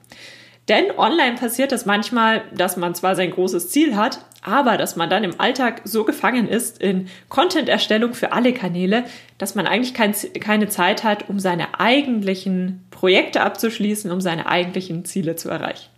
Denn 0.69 0.91
online 0.99 1.37
passiert 1.37 1.73
es 1.73 1.87
manchmal, 1.87 2.43
dass 2.53 2.77
man 2.77 2.95
zwar 2.95 3.17
sein 3.17 3.31
großes 3.31 3.71
Ziel 3.71 3.97
hat, 3.97 4.21
aber 4.43 4.77
dass 4.77 4.97
man 4.97 5.09
dann 5.09 5.25
im 5.25 5.41
Alltag 5.41 5.81
so 5.85 6.05
gefangen 6.05 6.47
ist 6.47 6.81
in 6.81 7.09
Content-Erstellung 7.31 8.13
für 8.13 8.33
alle 8.33 8.53
Kanäle, 8.53 9.05
dass 9.39 9.55
man 9.55 9.67
eigentlich 9.67 9.95
kein, 9.95 10.15
keine 10.41 10.69
Zeit 10.69 11.05
hat, 11.05 11.29
um 11.31 11.41
seine 11.41 11.81
eigentlichen 11.81 12.87
Projekte 12.91 13.41
abzuschließen, 13.41 14.11
um 14.11 14.21
seine 14.21 14.47
eigentlichen 14.47 15.05
Ziele 15.07 15.37
zu 15.37 15.49
erreichen. 15.49 15.89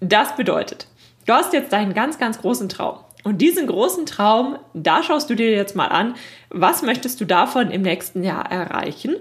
Das 0.00 0.36
bedeutet, 0.36 0.86
du 1.26 1.32
hast 1.32 1.52
jetzt 1.52 1.72
deinen 1.72 1.94
ganz, 1.94 2.18
ganz 2.18 2.40
großen 2.40 2.68
Traum. 2.68 3.00
Und 3.24 3.38
diesen 3.38 3.68
großen 3.68 4.04
Traum, 4.06 4.58
da 4.74 5.02
schaust 5.02 5.30
du 5.30 5.36
dir 5.36 5.50
jetzt 5.52 5.76
mal 5.76 5.86
an, 5.86 6.14
was 6.50 6.82
möchtest 6.82 7.20
du 7.20 7.24
davon 7.24 7.70
im 7.70 7.82
nächsten 7.82 8.24
Jahr 8.24 8.50
erreichen? 8.50 9.14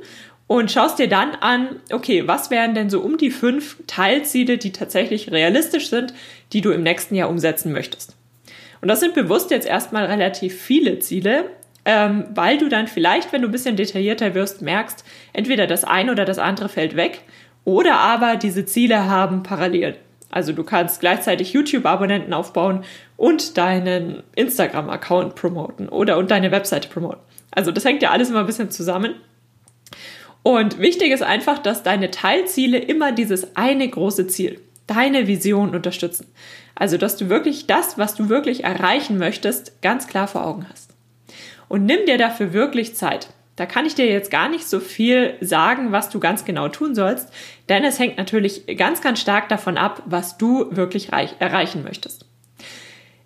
Und 0.52 0.70
schaust 0.70 1.00
dir 1.00 1.08
dann 1.08 1.34
an, 1.36 1.78
okay, 1.94 2.28
was 2.28 2.52
wären 2.52 2.76
denn 2.76 2.90
so 2.90 3.00
um 3.00 3.18
die 3.18 3.32
fünf 3.32 3.78
Teilziele, 3.88 4.58
die 4.58 4.74
tatsächlich 4.74 5.32
realistisch 5.32 5.90
sind, 5.90 6.14
die 6.52 6.60
du 6.60 6.72
im 6.72 6.84
nächsten 6.84 7.16
Jahr 7.16 7.30
umsetzen 7.30 7.72
möchtest. 7.72 8.18
Und 8.82 8.90
das 8.90 9.00
sind 9.00 9.14
bewusst 9.14 9.50
jetzt 9.50 9.66
erstmal 9.66 10.08
relativ 10.08 10.60
viele 10.62 11.00
Ziele, 11.00 11.46
ähm, 11.86 12.26
weil 12.36 12.58
du 12.58 12.68
dann 12.68 12.88
vielleicht, 12.88 13.32
wenn 13.32 13.44
du 13.44 13.48
ein 13.48 13.54
bisschen 13.54 13.78
detaillierter 13.78 14.36
wirst, 14.36 14.62
merkst, 14.62 15.06
entweder 15.32 15.68
das 15.68 15.86
eine 15.86 16.12
oder 16.12 16.26
das 16.26 16.38
andere 16.38 16.68
fällt 16.68 16.98
weg 16.98 17.22
oder 17.64 17.96
aber 17.96 18.36
diese 18.36 18.66
Ziele 18.66 19.06
haben 19.06 19.44
parallel. 19.44 19.96
Also 20.32 20.52
du 20.52 20.66
kannst 20.66 21.00
gleichzeitig 21.00 21.54
YouTube-Abonnenten 21.54 22.34
aufbauen 22.34 22.84
und 23.16 23.58
deinen 23.58 24.22
Instagram-Account 24.36 25.36
promoten 25.36 25.88
oder 25.88 26.18
und 26.18 26.30
deine 26.30 26.52
Webseite 26.52 26.90
promoten. 26.90 27.22
Also 27.52 27.72
das 27.72 27.86
hängt 27.86 28.02
ja 28.02 28.12
alles 28.12 28.30
immer 28.30 28.42
ein 28.42 28.46
bisschen 28.46 28.70
zusammen. 28.70 29.16
Und 30.44 30.80
wichtig 30.80 31.12
ist 31.12 31.24
einfach, 31.24 31.60
dass 31.60 31.84
deine 31.84 32.12
Teilziele 32.12 32.80
immer 32.80 33.12
dieses 33.12 33.56
eine 33.56 33.88
große 33.88 34.28
Ziel, 34.28 34.60
deine 34.88 35.28
Vision 35.28 35.76
unterstützen. 35.76 36.28
Also, 36.76 36.98
dass 36.98 37.18
du 37.18 37.30
wirklich 37.30 37.68
das, 37.68 37.98
was 37.98 38.16
du 38.16 38.30
wirklich 38.30 38.64
erreichen 38.64 39.18
möchtest, 39.18 39.82
ganz 39.82 40.08
klar 40.08 40.28
vor 40.28 40.46
Augen 40.46 40.66
hast. 40.72 40.92
Und 41.68 41.86
nimm 41.86 42.06
dir 42.06 42.18
dafür 42.18 42.54
wirklich 42.54 42.96
Zeit. 42.96 43.30
Da 43.56 43.66
kann 43.66 43.86
ich 43.86 43.94
dir 43.94 44.08
jetzt 44.08 44.32
gar 44.32 44.50
nicht 44.50 44.66
so 44.66 44.80
viel 44.80 45.36
sagen, 45.42 45.92
was 45.92 46.10
du 46.10 46.20
ganz 46.20 46.46
genau 46.46 46.70
tun 46.70 46.96
sollst, 46.96 47.30
denn 47.70 47.84
es 47.84 48.00
hängt 48.00 48.18
natürlich 48.18 48.66
ganz, 48.78 49.02
ganz 49.02 49.20
stark 49.20 49.50
davon 49.50 49.78
ab, 49.78 50.02
was 50.06 50.38
du 50.38 50.76
wirklich 50.76 51.10
erreichen 51.12 51.84
möchtest. 51.84 52.26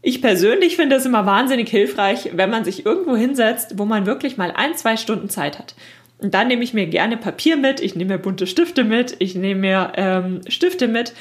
Ich 0.01 0.21
persönlich 0.21 0.75
finde 0.75 0.97
es 0.97 1.05
immer 1.05 1.25
wahnsinnig 1.25 1.69
hilfreich, 1.69 2.31
wenn 2.33 2.49
man 2.49 2.65
sich 2.65 2.85
irgendwo 2.85 3.15
hinsetzt, 3.15 3.79
wo 3.79 3.85
man 3.85 4.05
wirklich 4.05 4.37
mal 4.37 4.51
ein, 4.51 4.75
zwei 4.75 4.97
Stunden 4.97 5.29
Zeit 5.29 5.57
hat. 5.57 5.73
Und 6.17 6.33
dann 6.33 6.47
nehme 6.47 6.63
ich 6.63 6.73
mir 6.73 6.87
gerne 6.87 7.17
Papier 7.17 7.57
mit, 7.57 7.81
ich 7.81 7.95
nehme 7.95 8.13
mir 8.13 8.19
bunte 8.19 8.47
Stifte 8.47 8.83
mit, 8.83 9.17
ich 9.19 9.35
nehme 9.35 9.59
mir 9.59 9.93
ähm, 9.95 10.41
Stifte 10.47 10.87
mit 10.87 11.13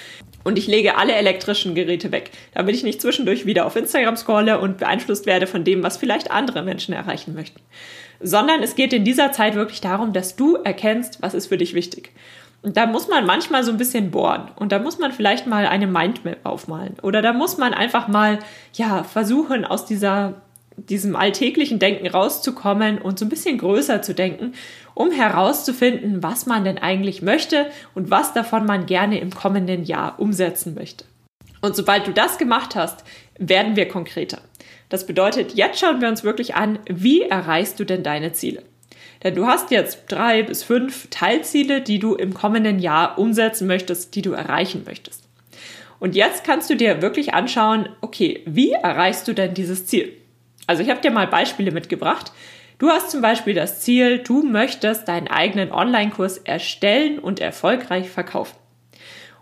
und 0.45 0.57
ich 0.57 0.69
lege 0.69 0.97
alle 0.97 1.15
elektrischen 1.15 1.75
Geräte 1.75 2.13
weg, 2.13 2.31
damit 2.55 2.77
ich 2.77 2.85
nicht 2.85 3.03
zwischendurch 3.03 3.45
wieder 3.45 3.67
auf 3.67 3.75
Instagram 3.75 4.17
scrolle 4.17 4.61
und 4.61 4.79
beeinflusst 4.79 5.27
werde 5.27 5.47
von 5.49 5.65
dem, 5.65 5.83
was 5.83 5.97
vielleicht 5.97 6.31
andere 6.31 6.63
Menschen 6.63 6.95
erreichen 6.95 7.35
möchten. 7.35 7.61
Sondern 8.21 8.63
es 8.63 8.77
geht 8.77 8.93
in 8.93 9.05
dieser 9.05 9.33
Zeit 9.33 9.57
wirklich 9.57 9.81
darum, 9.81 10.13
dass 10.13 10.37
du 10.37 10.57
erkennst, 10.57 11.21
was 11.23 11.35
ist 11.35 11.49
für 11.49 11.59
dich 11.59 11.75
wichtig. 11.75 12.13
Und 12.63 12.77
da 12.77 12.87
muss 12.87 13.09
man 13.09 13.27
manchmal 13.27 13.63
so 13.63 13.73
ein 13.73 13.77
bisschen 13.77 14.11
bohren 14.11 14.49
und 14.57 14.73
da 14.73 14.79
muss 14.79 14.99
man 14.99 15.13
vielleicht 15.13 15.47
mal 15.47 15.67
eine 15.67 15.87
Mindmap 15.87 16.39
aufmalen 16.45 16.97
oder 17.03 17.21
da 17.21 17.35
muss 17.35 17.59
man 17.59 17.75
einfach 17.75 18.09
mal 18.09 18.39
ja 18.73 19.03
versuchen 19.03 19.67
aus 19.67 19.85
dieser 19.85 20.41
diesem 20.77 21.17
alltäglichen 21.17 21.79
Denken 21.79 22.07
rauszukommen 22.07 22.99
und 22.99 23.19
so 23.19 23.25
ein 23.25 23.29
bisschen 23.29 23.59
größer 23.59 24.03
zu 24.03 24.15
denken, 24.15 24.55
um 24.95 25.11
herauszufinden, 25.11 26.23
was 26.23 26.47
man 26.47 26.65
denn 26.65 26.79
eigentlich 26.79 27.23
möchte 27.23 27.67
und 27.95 28.11
was 28.11 28.33
davon 28.33 28.67
man 28.67 28.87
gerne 28.87 29.21
im 29.21 29.31
kommenden 29.31 29.85
Jahr 29.85 30.19
umsetzen 30.19 30.75
möchte. 30.75 31.05
Und 31.61 31.75
sobald 31.77 32.07
du 32.07 32.13
das 32.13 32.39
gemacht 32.39 32.77
hast, 32.77 33.05
werden 33.39 33.77
wir 33.77 33.89
konkreter. 33.89 34.39
Das 34.89 35.07
bedeutet, 35.07 35.55
jetzt 35.55 35.81
schauen 35.81 36.01
wir 36.01 36.09
uns 36.09 36.23
wirklich 36.23 36.55
an, 36.55 36.79
wie 36.87 37.23
erreichst 37.23 37.81
du 37.81 37.85
denn 37.85 38.03
deine 38.03 38.33
Ziele? 38.33 38.63
Denn 39.23 39.35
du 39.35 39.47
hast 39.47 39.71
jetzt 39.71 40.05
drei 40.09 40.43
bis 40.43 40.63
fünf 40.63 41.09
Teilziele, 41.09 41.81
die 41.81 41.99
du 41.99 42.15
im 42.15 42.35
kommenden 42.35 42.79
Jahr 42.79 43.19
umsetzen 43.19 43.67
möchtest, 43.67 44.15
die 44.15 44.23
du 44.23 44.33
erreichen 44.33 44.83
möchtest. 44.85 45.25
Und 45.99 46.15
jetzt 46.15 46.45
kannst 46.45 46.69
du 46.69 46.77
dir 46.77 47.01
wirklich 47.01 47.33
anschauen, 47.33 47.89
okay, 48.03 48.43
wie 48.45 48.73
erreichst 48.73 49.27
du 49.27 49.33
denn 49.33 49.55
dieses 49.55 49.87
Ziel? 49.87 50.13
Also 50.67 50.83
ich 50.83 50.91
habe 50.91 51.01
dir 51.01 51.11
mal 51.11 51.27
Beispiele 51.27 51.71
mitgebracht. 51.71 52.33
Du 52.79 52.89
hast 52.89 53.11
zum 53.11 53.23
Beispiel 53.23 53.55
das 53.55 53.81
Ziel, 53.81 54.19
du 54.19 54.43
möchtest 54.43 55.07
deinen 55.09 55.29
eigenen 55.29 55.71
Online-Kurs 55.71 56.39
erstellen 56.39 57.19
und 57.19 57.41
erfolgreich 57.41 58.11
verkaufen. 58.11 58.57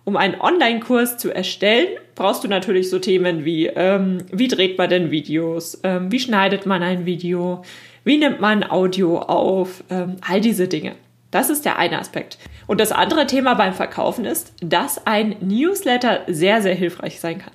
Um 0.04 0.16
einen 0.16 0.40
Online-Kurs 0.40 1.16
zu 1.16 1.30
erstellen, 1.30 1.88
brauchst 2.14 2.42
du 2.42 2.48
natürlich 2.48 2.90
so 2.90 2.98
Themen 2.98 3.44
wie, 3.44 3.66
ähm, 3.68 4.18
wie 4.32 4.48
dreht 4.48 4.76
man 4.76 4.90
denn 4.90 5.10
Videos, 5.10 5.80
ähm, 5.84 6.10
wie 6.10 6.18
schneidet 6.18 6.66
man 6.66 6.82
ein 6.82 7.06
Video, 7.06 7.62
wie 8.04 8.18
nimmt 8.18 8.40
man 8.40 8.68
Audio 8.68 9.20
auf, 9.20 9.84
ähm, 9.90 10.16
all 10.28 10.40
diese 10.40 10.66
Dinge. 10.66 10.96
Das 11.30 11.50
ist 11.50 11.64
der 11.64 11.78
eine 11.78 11.98
Aspekt. 11.98 12.36
Und 12.66 12.80
das 12.80 12.92
andere 12.92 13.26
Thema 13.26 13.54
beim 13.54 13.72
Verkaufen 13.72 14.24
ist, 14.24 14.52
dass 14.60 15.06
ein 15.06 15.36
Newsletter 15.40 16.20
sehr, 16.26 16.60
sehr 16.62 16.74
hilfreich 16.74 17.20
sein 17.20 17.38
kann. 17.38 17.54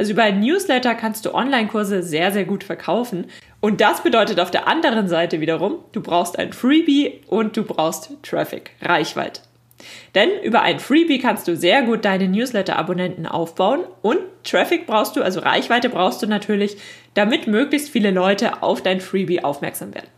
Also 0.00 0.12
über 0.12 0.22
ein 0.22 0.40
Newsletter 0.40 0.94
kannst 0.94 1.26
du 1.26 1.34
Online-Kurse 1.34 2.02
sehr, 2.02 2.32
sehr 2.32 2.46
gut 2.46 2.64
verkaufen. 2.64 3.26
Und 3.60 3.82
das 3.82 4.02
bedeutet 4.02 4.40
auf 4.40 4.50
der 4.50 4.66
anderen 4.66 5.08
Seite 5.08 5.42
wiederum, 5.42 5.80
du 5.92 6.00
brauchst 6.00 6.38
ein 6.38 6.54
Freebie 6.54 7.20
und 7.26 7.54
du 7.54 7.64
brauchst 7.64 8.10
Traffic, 8.22 8.70
Reichweite. 8.80 9.42
Denn 10.14 10.30
über 10.42 10.62
ein 10.62 10.80
Freebie 10.80 11.18
kannst 11.18 11.46
du 11.48 11.54
sehr 11.54 11.82
gut 11.82 12.06
deine 12.06 12.28
Newsletter-Abonnenten 12.28 13.26
aufbauen 13.26 13.80
und 14.00 14.20
Traffic 14.42 14.86
brauchst 14.86 15.16
du, 15.16 15.22
also 15.22 15.40
Reichweite 15.40 15.90
brauchst 15.90 16.22
du 16.22 16.26
natürlich, 16.26 16.78
damit 17.12 17.46
möglichst 17.46 17.90
viele 17.90 18.10
Leute 18.10 18.62
auf 18.62 18.82
dein 18.82 19.02
Freebie 19.02 19.44
aufmerksam 19.44 19.94
werden. 19.94 20.08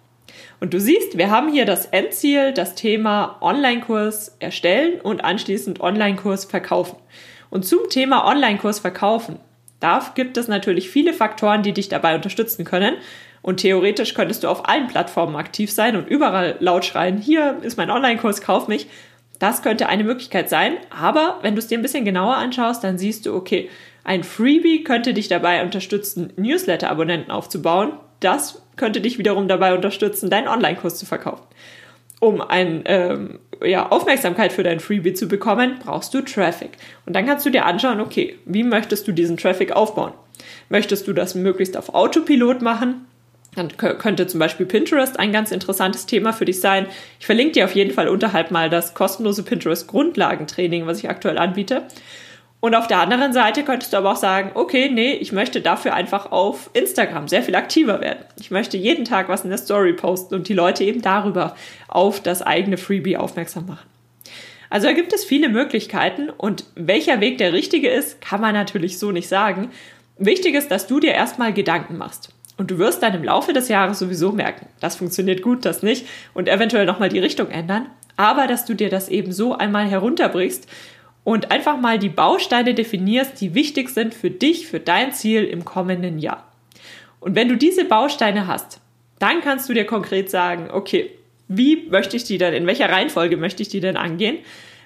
Und 0.60 0.74
du 0.74 0.78
siehst, 0.78 1.18
wir 1.18 1.28
haben 1.28 1.50
hier 1.50 1.64
das 1.64 1.86
Endziel, 1.86 2.52
das 2.52 2.76
Thema 2.76 3.36
Online-Kurs 3.40 4.36
erstellen 4.38 5.00
und 5.00 5.24
anschließend 5.24 5.80
Online-Kurs 5.80 6.44
verkaufen. 6.44 6.98
Und 7.50 7.66
zum 7.66 7.88
Thema 7.90 8.24
Online-Kurs 8.28 8.78
verkaufen 8.78 9.40
da 9.82 10.02
gibt 10.14 10.36
es 10.36 10.48
natürlich 10.48 10.90
viele 10.90 11.12
Faktoren, 11.12 11.62
die 11.62 11.72
dich 11.72 11.88
dabei 11.88 12.14
unterstützen 12.14 12.64
können. 12.64 12.96
Und 13.42 13.58
theoretisch 13.58 14.14
könntest 14.14 14.44
du 14.44 14.48
auf 14.48 14.68
allen 14.68 14.86
Plattformen 14.86 15.34
aktiv 15.34 15.72
sein 15.72 15.96
und 15.96 16.08
überall 16.08 16.56
laut 16.60 16.84
schreien, 16.84 17.18
hier 17.18 17.58
ist 17.62 17.76
mein 17.76 17.90
Online-Kurs, 17.90 18.40
kauf 18.40 18.68
mich. 18.68 18.86
Das 19.40 19.62
könnte 19.62 19.88
eine 19.88 20.04
Möglichkeit 20.04 20.48
sein. 20.48 20.74
Aber 20.90 21.40
wenn 21.42 21.56
du 21.56 21.58
es 21.58 21.66
dir 21.66 21.76
ein 21.76 21.82
bisschen 21.82 22.04
genauer 22.04 22.36
anschaust, 22.36 22.84
dann 22.84 22.98
siehst 22.98 23.26
du, 23.26 23.34
okay, 23.34 23.68
ein 24.04 24.22
Freebie 24.22 24.84
könnte 24.84 25.14
dich 25.14 25.26
dabei 25.26 25.62
unterstützen, 25.64 26.32
Newsletter-Abonnenten 26.36 27.32
aufzubauen. 27.32 27.94
Das 28.20 28.62
könnte 28.76 29.00
dich 29.00 29.18
wiederum 29.18 29.48
dabei 29.48 29.74
unterstützen, 29.74 30.30
deinen 30.30 30.46
Online-Kurs 30.46 30.96
zu 30.96 31.06
verkaufen 31.06 31.42
um 32.22 32.40
ein, 32.40 32.84
ähm, 32.84 33.40
ja, 33.64 33.90
Aufmerksamkeit 33.90 34.52
für 34.52 34.62
dein 34.62 34.80
Freebie 34.80 35.14
zu 35.14 35.26
bekommen, 35.28 35.78
brauchst 35.84 36.14
du 36.14 36.20
Traffic. 36.20 36.70
Und 37.06 37.14
dann 37.14 37.26
kannst 37.26 37.46
du 37.46 37.50
dir 37.50 37.64
anschauen, 37.64 38.00
okay, 38.00 38.38
wie 38.44 38.62
möchtest 38.62 39.06
du 39.08 39.12
diesen 39.12 39.36
Traffic 39.36 39.72
aufbauen? 39.72 40.12
Möchtest 40.68 41.06
du 41.06 41.12
das 41.12 41.34
möglichst 41.34 41.76
auf 41.76 41.94
Autopilot 41.94 42.62
machen? 42.62 43.06
Dann 43.54 43.76
könnte 43.76 44.26
zum 44.26 44.40
Beispiel 44.40 44.64
Pinterest 44.64 45.18
ein 45.18 45.30
ganz 45.30 45.50
interessantes 45.52 46.06
Thema 46.06 46.32
für 46.32 46.46
dich 46.46 46.60
sein. 46.60 46.86
Ich 47.20 47.26
verlinke 47.26 47.52
dir 47.52 47.66
auf 47.66 47.74
jeden 47.74 47.92
Fall 47.92 48.08
unterhalb 48.08 48.50
mal 48.50 48.70
das 48.70 48.94
kostenlose 48.94 49.42
Pinterest 49.42 49.86
Grundlagentraining, 49.88 50.86
was 50.86 50.98
ich 51.00 51.10
aktuell 51.10 51.36
anbiete. 51.36 51.82
Und 52.64 52.76
auf 52.76 52.86
der 52.86 53.00
anderen 53.00 53.32
Seite 53.32 53.64
könntest 53.64 53.92
du 53.92 53.96
aber 53.96 54.12
auch 54.12 54.16
sagen, 54.16 54.52
okay, 54.54 54.88
nee, 54.88 55.14
ich 55.14 55.32
möchte 55.32 55.60
dafür 55.60 55.94
einfach 55.94 56.30
auf 56.30 56.70
Instagram 56.74 57.26
sehr 57.26 57.42
viel 57.42 57.56
aktiver 57.56 58.00
werden. 58.00 58.24
Ich 58.38 58.52
möchte 58.52 58.76
jeden 58.76 59.04
Tag 59.04 59.28
was 59.28 59.42
in 59.42 59.50
der 59.50 59.58
Story 59.58 59.94
posten 59.94 60.36
und 60.36 60.48
die 60.48 60.54
Leute 60.54 60.84
eben 60.84 61.02
darüber 61.02 61.56
auf 61.88 62.20
das 62.20 62.40
eigene 62.40 62.76
Freebie 62.76 63.16
aufmerksam 63.16 63.66
machen. 63.66 63.90
Also 64.70 64.86
da 64.86 64.92
gibt 64.92 65.12
es 65.12 65.24
viele 65.24 65.48
Möglichkeiten 65.48 66.30
und 66.30 66.64
welcher 66.76 67.20
Weg 67.20 67.38
der 67.38 67.52
richtige 67.52 67.90
ist, 67.90 68.20
kann 68.20 68.40
man 68.40 68.54
natürlich 68.54 68.96
so 68.96 69.10
nicht 69.10 69.28
sagen. 69.28 69.72
Wichtig 70.16 70.54
ist, 70.54 70.70
dass 70.70 70.86
du 70.86 71.00
dir 71.00 71.14
erstmal 71.14 71.52
Gedanken 71.52 71.98
machst. 71.98 72.32
Und 72.58 72.70
du 72.70 72.78
wirst 72.78 73.02
dann 73.02 73.14
im 73.14 73.24
Laufe 73.24 73.52
des 73.52 73.68
Jahres 73.68 73.98
sowieso 73.98 74.30
merken, 74.30 74.68
das 74.78 74.94
funktioniert 74.94 75.42
gut, 75.42 75.64
das 75.64 75.82
nicht 75.82 76.06
und 76.32 76.48
eventuell 76.48 76.86
nochmal 76.86 77.08
die 77.08 77.18
Richtung 77.18 77.50
ändern. 77.50 77.88
Aber 78.16 78.46
dass 78.46 78.66
du 78.66 78.74
dir 78.74 78.88
das 78.88 79.08
eben 79.08 79.32
so 79.32 79.56
einmal 79.56 79.86
herunterbrichst 79.86 80.68
und 81.24 81.50
einfach 81.50 81.80
mal 81.80 81.98
die 81.98 82.08
Bausteine 82.08 82.74
definierst, 82.74 83.40
die 83.40 83.54
wichtig 83.54 83.90
sind 83.90 84.14
für 84.14 84.30
dich, 84.30 84.66
für 84.66 84.80
dein 84.80 85.12
Ziel 85.12 85.44
im 85.44 85.64
kommenden 85.64 86.18
Jahr. 86.18 86.46
Und 87.20 87.36
wenn 87.36 87.48
du 87.48 87.56
diese 87.56 87.84
Bausteine 87.84 88.46
hast, 88.46 88.80
dann 89.18 89.40
kannst 89.40 89.68
du 89.68 89.74
dir 89.74 89.84
konkret 89.84 90.30
sagen, 90.30 90.68
okay, 90.72 91.10
wie 91.46 91.88
möchte 91.88 92.16
ich 92.16 92.24
die 92.24 92.38
denn, 92.38 92.54
in 92.54 92.66
welcher 92.66 92.90
Reihenfolge 92.90 93.36
möchte 93.36 93.62
ich 93.62 93.68
die 93.68 93.80
denn 93.80 93.96
angehen? 93.96 94.38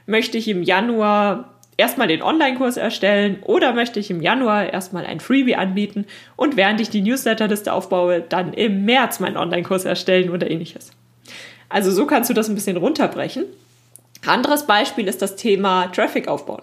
Möchte 0.04 0.36
ich 0.36 0.48
im 0.48 0.62
Januar 0.62 1.54
erstmal 1.78 2.08
den 2.08 2.22
Online-Kurs 2.22 2.76
erstellen 2.76 3.38
oder 3.42 3.72
möchte 3.72 4.00
ich 4.00 4.10
im 4.10 4.20
Januar 4.20 4.72
erstmal 4.72 5.06
ein 5.06 5.20
Freebie 5.20 5.56
anbieten 5.56 6.06
und 6.36 6.56
während 6.56 6.80
ich 6.80 6.90
die 6.90 7.02
Newsletterliste 7.02 7.72
aufbaue, 7.72 8.20
dann 8.20 8.52
im 8.52 8.84
März 8.84 9.20
meinen 9.20 9.36
Online-Kurs 9.36 9.84
erstellen 9.84 10.30
oder 10.30 10.50
ähnliches. 10.50 10.90
Also 11.68 11.90
so 11.90 12.06
kannst 12.06 12.30
du 12.30 12.34
das 12.34 12.48
ein 12.48 12.54
bisschen 12.54 12.76
runterbrechen 12.76 13.44
anderes 14.28 14.66
Beispiel 14.66 15.08
ist 15.08 15.22
das 15.22 15.36
Thema 15.36 15.86
Traffic 15.88 16.28
aufbauen. 16.28 16.62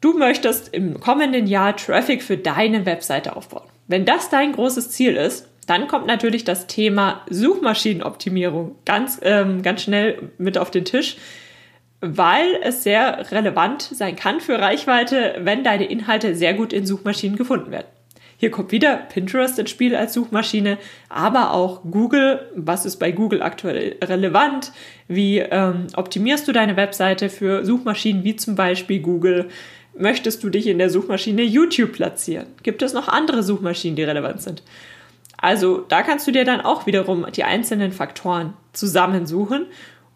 Du 0.00 0.12
möchtest 0.18 0.74
im 0.74 1.00
kommenden 1.00 1.46
Jahr 1.46 1.76
Traffic 1.76 2.22
für 2.22 2.36
deine 2.36 2.84
Webseite 2.84 3.36
aufbauen. 3.36 3.66
Wenn 3.86 4.04
das 4.04 4.28
dein 4.28 4.52
großes 4.52 4.90
Ziel 4.90 5.16
ist, 5.16 5.48
dann 5.66 5.88
kommt 5.88 6.06
natürlich 6.06 6.44
das 6.44 6.66
Thema 6.66 7.22
Suchmaschinenoptimierung 7.30 8.76
ganz, 8.84 9.18
ähm, 9.22 9.62
ganz 9.62 9.82
schnell 9.82 10.30
mit 10.36 10.58
auf 10.58 10.70
den 10.70 10.84
Tisch, 10.84 11.16
weil 12.00 12.58
es 12.62 12.82
sehr 12.82 13.30
relevant 13.32 13.82
sein 13.82 14.14
kann 14.14 14.40
für 14.40 14.58
Reichweite, 14.58 15.36
wenn 15.38 15.64
deine 15.64 15.86
Inhalte 15.86 16.34
sehr 16.34 16.52
gut 16.52 16.72
in 16.74 16.86
Suchmaschinen 16.86 17.36
gefunden 17.36 17.70
werden. 17.70 17.86
Hier 18.44 18.50
kommt 18.50 18.72
wieder 18.72 18.98
Pinterest 18.98 19.58
ins 19.58 19.70
Spiel 19.70 19.96
als 19.96 20.12
Suchmaschine, 20.12 20.76
aber 21.08 21.54
auch 21.54 21.80
Google. 21.90 22.46
Was 22.54 22.84
ist 22.84 22.96
bei 22.96 23.10
Google 23.10 23.40
aktuell 23.40 23.96
relevant? 24.04 24.70
Wie 25.08 25.38
ähm, 25.38 25.86
optimierst 25.96 26.46
du 26.46 26.52
deine 26.52 26.76
Webseite 26.76 27.30
für 27.30 27.64
Suchmaschinen 27.64 28.22
wie 28.22 28.36
zum 28.36 28.54
Beispiel 28.54 29.00
Google? 29.00 29.48
Möchtest 29.96 30.44
du 30.44 30.50
dich 30.50 30.66
in 30.66 30.76
der 30.76 30.90
Suchmaschine 30.90 31.40
YouTube 31.40 31.92
platzieren? 31.92 32.48
Gibt 32.62 32.82
es 32.82 32.92
noch 32.92 33.08
andere 33.08 33.42
Suchmaschinen, 33.42 33.96
die 33.96 34.02
relevant 34.02 34.42
sind? 34.42 34.62
Also 35.38 35.78
da 35.78 36.02
kannst 36.02 36.26
du 36.26 36.30
dir 36.30 36.44
dann 36.44 36.60
auch 36.60 36.84
wiederum 36.84 37.24
die 37.34 37.44
einzelnen 37.44 37.92
Faktoren 37.92 38.52
zusammensuchen 38.74 39.68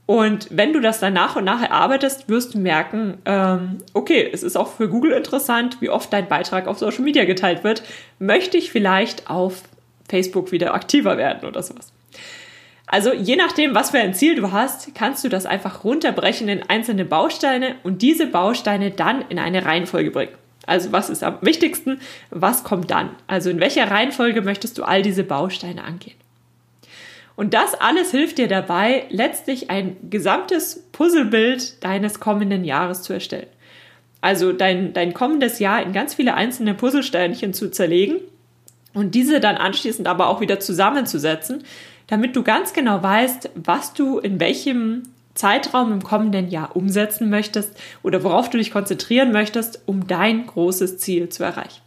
und 0.08 0.48
wenn 0.50 0.72
du 0.72 0.80
das 0.80 1.00
dann 1.00 1.12
nach 1.12 1.36
und 1.36 1.44
nach 1.44 1.60
erarbeitest, 1.60 2.30
wirst 2.30 2.54
du 2.54 2.58
merken, 2.58 3.18
ähm, 3.26 3.76
okay, 3.92 4.26
es 4.32 4.42
ist 4.42 4.56
auch 4.56 4.72
für 4.72 4.88
Google 4.88 5.12
interessant, 5.12 5.82
wie 5.82 5.90
oft 5.90 6.10
dein 6.10 6.28
Beitrag 6.28 6.66
auf 6.66 6.78
Social 6.78 7.02
Media 7.02 7.26
geteilt 7.26 7.62
wird. 7.62 7.82
Möchte 8.18 8.56
ich 8.56 8.70
vielleicht 8.70 9.28
auf 9.28 9.64
Facebook 10.08 10.50
wieder 10.50 10.72
aktiver 10.72 11.18
werden 11.18 11.46
oder 11.46 11.62
sowas? 11.62 11.92
Also 12.86 13.12
je 13.12 13.36
nachdem, 13.36 13.74
was 13.74 13.90
für 13.90 13.98
ein 13.98 14.14
Ziel 14.14 14.34
du 14.34 14.50
hast, 14.50 14.94
kannst 14.94 15.24
du 15.24 15.28
das 15.28 15.44
einfach 15.44 15.84
runterbrechen 15.84 16.48
in 16.48 16.62
einzelne 16.62 17.04
Bausteine 17.04 17.74
und 17.82 18.00
diese 18.00 18.26
Bausteine 18.26 18.90
dann 18.90 19.22
in 19.28 19.38
eine 19.38 19.66
Reihenfolge 19.66 20.10
bringen. 20.10 20.32
Also 20.66 20.90
was 20.90 21.10
ist 21.10 21.22
am 21.22 21.36
wichtigsten? 21.42 22.00
Was 22.30 22.64
kommt 22.64 22.90
dann? 22.90 23.10
Also 23.26 23.50
in 23.50 23.60
welcher 23.60 23.90
Reihenfolge 23.90 24.40
möchtest 24.40 24.78
du 24.78 24.84
all 24.84 25.02
diese 25.02 25.22
Bausteine 25.22 25.84
angehen? 25.84 26.16
Und 27.38 27.54
das 27.54 27.74
alles 27.74 28.10
hilft 28.10 28.38
dir 28.38 28.48
dabei, 28.48 29.04
letztlich 29.10 29.70
ein 29.70 29.96
gesamtes 30.10 30.82
Puzzlebild 30.90 31.84
deines 31.84 32.18
kommenden 32.18 32.64
Jahres 32.64 33.02
zu 33.02 33.12
erstellen. 33.12 33.46
Also 34.20 34.52
dein, 34.52 34.92
dein 34.92 35.14
kommendes 35.14 35.60
Jahr 35.60 35.80
in 35.80 35.92
ganz 35.92 36.14
viele 36.14 36.34
einzelne 36.34 36.74
Puzzlesteinchen 36.74 37.54
zu 37.54 37.70
zerlegen 37.70 38.16
und 38.92 39.14
diese 39.14 39.38
dann 39.38 39.54
anschließend 39.54 40.08
aber 40.08 40.26
auch 40.26 40.40
wieder 40.40 40.58
zusammenzusetzen, 40.58 41.62
damit 42.08 42.34
du 42.34 42.42
ganz 42.42 42.72
genau 42.72 43.04
weißt, 43.04 43.50
was 43.54 43.92
du 43.92 44.18
in 44.18 44.40
welchem 44.40 45.04
Zeitraum 45.34 45.92
im 45.92 46.02
kommenden 46.02 46.48
Jahr 46.48 46.74
umsetzen 46.74 47.30
möchtest 47.30 47.70
oder 48.02 48.24
worauf 48.24 48.50
du 48.50 48.58
dich 48.58 48.72
konzentrieren 48.72 49.30
möchtest, 49.30 49.80
um 49.86 50.08
dein 50.08 50.44
großes 50.44 50.98
Ziel 50.98 51.28
zu 51.28 51.44
erreichen. 51.44 51.82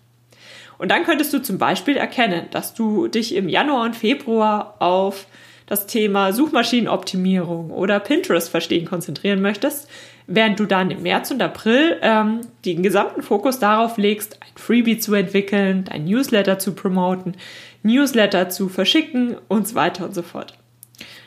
Und 0.81 0.89
dann 0.89 1.03
könntest 1.03 1.31
du 1.31 1.38
zum 1.38 1.59
Beispiel 1.59 1.95
erkennen, 1.95 2.47
dass 2.50 2.73
du 2.73 3.07
dich 3.07 3.35
im 3.35 3.47
Januar 3.47 3.85
und 3.85 3.95
Februar 3.95 4.77
auf 4.79 5.27
das 5.67 5.85
Thema 5.85 6.33
Suchmaschinenoptimierung 6.33 7.69
oder 7.69 8.00
Pinterest 8.00 8.50
verstehen 8.50 8.85
konzentrieren 8.85 9.43
möchtest, 9.43 9.88
während 10.25 10.59
du 10.59 10.65
dann 10.65 10.89
im 10.89 11.03
März 11.03 11.29
und 11.29 11.39
April 11.39 12.00
ähm, 12.01 12.41
den 12.65 12.81
gesamten 12.81 13.21
Fokus 13.21 13.59
darauf 13.59 14.00
legst, 14.00 14.39
ein 14.41 14.53
Freebie 14.55 14.97
zu 14.97 15.13
entwickeln, 15.13 15.83
dein 15.83 16.05
Newsletter 16.05 16.57
zu 16.57 16.73
promoten, 16.73 17.38
Newsletter 17.83 18.50
zu 18.50 18.67
verschicken 18.67 19.35
und 19.50 19.67
so 19.67 19.75
weiter 19.75 20.05
und 20.05 20.15
so 20.15 20.23
fort. 20.23 20.57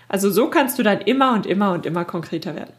Also 0.09 0.33
so 0.33 0.51
kannst 0.51 0.81
du 0.81 0.83
dann 0.83 1.01
immer 1.01 1.33
und 1.33 1.47
immer 1.47 1.71
und 1.71 1.87
immer 1.87 2.05
konkreter 2.05 2.57
werden. 2.57 2.73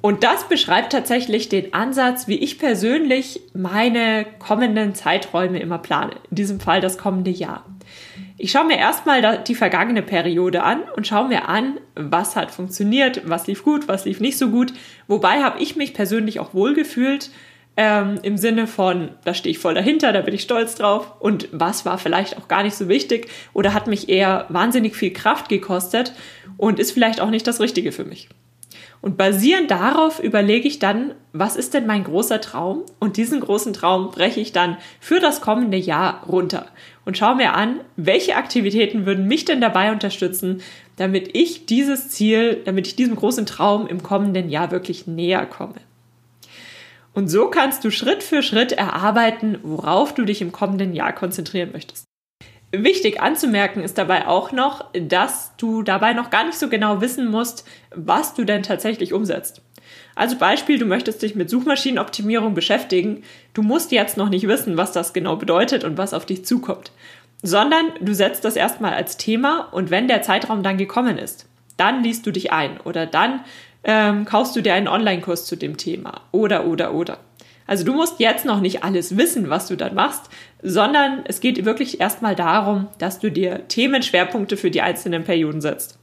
Und 0.00 0.22
das 0.22 0.48
beschreibt 0.48 0.92
tatsächlich 0.92 1.48
den 1.48 1.74
Ansatz, 1.74 2.28
wie 2.28 2.38
ich 2.38 2.58
persönlich 2.58 3.40
meine 3.52 4.26
kommenden 4.38 4.94
Zeiträume 4.94 5.58
immer 5.58 5.78
plane. 5.78 6.12
In 6.30 6.36
diesem 6.36 6.60
Fall 6.60 6.80
das 6.80 6.98
kommende 6.98 7.30
Jahr. 7.30 7.64
Ich 8.36 8.52
schaue 8.52 8.66
mir 8.66 8.76
erstmal 8.76 9.42
die 9.42 9.56
vergangene 9.56 10.02
Periode 10.02 10.62
an 10.62 10.82
und 10.94 11.08
schaue 11.08 11.26
mir 11.26 11.48
an, 11.48 11.80
was 11.96 12.36
hat 12.36 12.52
funktioniert, 12.52 13.22
was 13.28 13.48
lief 13.48 13.64
gut, 13.64 13.88
was 13.88 14.04
lief 14.04 14.20
nicht 14.20 14.38
so 14.38 14.50
gut. 14.50 14.72
Wobei 15.08 15.42
habe 15.42 15.60
ich 15.60 15.74
mich 15.74 15.94
persönlich 15.94 16.38
auch 16.38 16.54
wohlgefühlt 16.54 17.30
ähm, 17.76 18.20
im 18.22 18.36
Sinne 18.36 18.68
von, 18.68 19.10
da 19.24 19.34
stehe 19.34 19.50
ich 19.50 19.58
voll 19.58 19.74
dahinter, 19.74 20.12
da 20.12 20.20
bin 20.20 20.34
ich 20.34 20.42
stolz 20.42 20.76
drauf. 20.76 21.14
Und 21.18 21.48
was 21.50 21.84
war 21.84 21.98
vielleicht 21.98 22.38
auch 22.38 22.46
gar 22.46 22.62
nicht 22.62 22.76
so 22.76 22.88
wichtig 22.88 23.28
oder 23.52 23.74
hat 23.74 23.88
mich 23.88 24.08
eher 24.08 24.46
wahnsinnig 24.50 24.94
viel 24.94 25.12
Kraft 25.12 25.48
gekostet 25.48 26.12
und 26.56 26.78
ist 26.78 26.92
vielleicht 26.92 27.20
auch 27.20 27.30
nicht 27.30 27.46
das 27.48 27.60
Richtige 27.60 27.90
für 27.90 28.04
mich. 28.04 28.28
Und 29.00 29.16
basierend 29.16 29.70
darauf 29.70 30.20
überlege 30.20 30.66
ich 30.66 30.80
dann, 30.80 31.14
was 31.32 31.54
ist 31.54 31.74
denn 31.74 31.86
mein 31.86 32.02
großer 32.02 32.40
Traum? 32.40 32.82
Und 32.98 33.16
diesen 33.16 33.40
großen 33.40 33.72
Traum 33.72 34.10
breche 34.10 34.40
ich 34.40 34.52
dann 34.52 34.76
für 34.98 35.20
das 35.20 35.40
kommende 35.40 35.76
Jahr 35.76 36.24
runter 36.26 36.66
und 37.04 37.16
schaue 37.16 37.36
mir 37.36 37.54
an, 37.54 37.80
welche 37.96 38.36
Aktivitäten 38.36 39.06
würden 39.06 39.28
mich 39.28 39.44
denn 39.44 39.60
dabei 39.60 39.92
unterstützen, 39.92 40.62
damit 40.96 41.36
ich 41.36 41.66
dieses 41.66 42.08
Ziel, 42.08 42.60
damit 42.64 42.86
ich 42.88 42.96
diesem 42.96 43.14
großen 43.14 43.46
Traum 43.46 43.86
im 43.86 44.02
kommenden 44.02 44.50
Jahr 44.50 44.72
wirklich 44.72 45.06
näher 45.06 45.46
komme. 45.46 45.76
Und 47.14 47.28
so 47.28 47.48
kannst 47.48 47.84
du 47.84 47.90
Schritt 47.90 48.22
für 48.22 48.42
Schritt 48.42 48.72
erarbeiten, 48.72 49.58
worauf 49.62 50.12
du 50.14 50.24
dich 50.24 50.42
im 50.42 50.52
kommenden 50.52 50.92
Jahr 50.92 51.12
konzentrieren 51.12 51.70
möchtest. 51.72 52.07
Wichtig 52.70 53.20
anzumerken 53.20 53.82
ist 53.82 53.96
dabei 53.96 54.26
auch 54.26 54.52
noch, 54.52 54.84
dass 54.92 55.52
du 55.56 55.82
dabei 55.82 56.12
noch 56.12 56.28
gar 56.28 56.44
nicht 56.44 56.58
so 56.58 56.68
genau 56.68 57.00
wissen 57.00 57.30
musst, 57.30 57.66
was 57.94 58.34
du 58.34 58.44
denn 58.44 58.62
tatsächlich 58.62 59.14
umsetzt. 59.14 59.62
Also 60.14 60.36
Beispiel, 60.36 60.78
du 60.78 60.84
möchtest 60.84 61.22
dich 61.22 61.34
mit 61.34 61.48
Suchmaschinenoptimierung 61.48 62.52
beschäftigen. 62.52 63.22
Du 63.54 63.62
musst 63.62 63.90
jetzt 63.90 64.18
noch 64.18 64.28
nicht 64.28 64.46
wissen, 64.48 64.76
was 64.76 64.92
das 64.92 65.14
genau 65.14 65.36
bedeutet 65.36 65.84
und 65.84 65.96
was 65.96 66.12
auf 66.12 66.26
dich 66.26 66.44
zukommt, 66.44 66.92
sondern 67.42 67.86
du 68.00 68.14
setzt 68.14 68.44
das 68.44 68.56
erstmal 68.56 68.92
als 68.92 69.16
Thema 69.16 69.68
und 69.72 69.90
wenn 69.90 70.08
der 70.08 70.22
Zeitraum 70.22 70.62
dann 70.62 70.76
gekommen 70.76 71.16
ist, 71.16 71.46
dann 71.78 72.02
liest 72.02 72.26
du 72.26 72.32
dich 72.32 72.52
ein 72.52 72.80
oder 72.80 73.06
dann 73.06 73.40
ähm, 73.84 74.26
kaufst 74.26 74.56
du 74.56 74.60
dir 74.60 74.74
einen 74.74 74.88
Online-Kurs 74.88 75.46
zu 75.46 75.56
dem 75.56 75.78
Thema 75.78 76.22
oder 76.32 76.66
oder 76.66 76.92
oder. 76.92 77.18
Also 77.68 77.84
du 77.84 77.92
musst 77.92 78.18
jetzt 78.18 78.46
noch 78.46 78.60
nicht 78.60 78.82
alles 78.82 79.18
wissen, 79.18 79.50
was 79.50 79.68
du 79.68 79.76
dann 79.76 79.94
machst, 79.94 80.30
sondern 80.62 81.20
es 81.26 81.40
geht 81.40 81.66
wirklich 81.66 82.00
erstmal 82.00 82.34
darum, 82.34 82.88
dass 82.98 83.20
du 83.20 83.30
dir 83.30 83.68
Themenschwerpunkte 83.68 84.56
für 84.56 84.70
die 84.70 84.80
einzelnen 84.80 85.22
Perioden 85.22 85.60
setzt. 85.60 85.98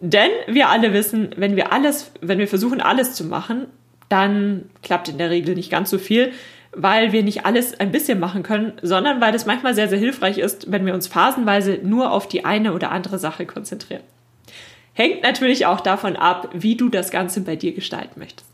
Denn 0.00 0.30
wir 0.46 0.68
alle 0.68 0.92
wissen, 0.92 1.30
wenn 1.36 1.56
wir 1.56 1.72
alles, 1.72 2.12
wenn 2.20 2.38
wir 2.38 2.46
versuchen, 2.46 2.80
alles 2.80 3.14
zu 3.14 3.24
machen, 3.24 3.66
dann 4.08 4.70
klappt 4.84 5.08
in 5.08 5.18
der 5.18 5.30
Regel 5.30 5.56
nicht 5.56 5.70
ganz 5.70 5.90
so 5.90 5.98
viel, 5.98 6.30
weil 6.70 7.10
wir 7.10 7.24
nicht 7.24 7.44
alles 7.44 7.80
ein 7.80 7.90
bisschen 7.90 8.20
machen 8.20 8.44
können, 8.44 8.74
sondern 8.80 9.20
weil 9.20 9.34
es 9.34 9.44
manchmal 9.44 9.74
sehr, 9.74 9.88
sehr 9.88 9.98
hilfreich 9.98 10.38
ist, 10.38 10.70
wenn 10.70 10.86
wir 10.86 10.94
uns 10.94 11.08
phasenweise 11.08 11.80
nur 11.82 12.12
auf 12.12 12.28
die 12.28 12.44
eine 12.44 12.72
oder 12.72 12.92
andere 12.92 13.18
Sache 13.18 13.44
konzentrieren. 13.44 14.02
Hängt 14.92 15.24
natürlich 15.24 15.66
auch 15.66 15.80
davon 15.80 16.14
ab, 16.14 16.50
wie 16.52 16.76
du 16.76 16.90
das 16.90 17.10
Ganze 17.10 17.40
bei 17.40 17.56
dir 17.56 17.74
gestalten 17.74 18.20
möchtest. 18.20 18.45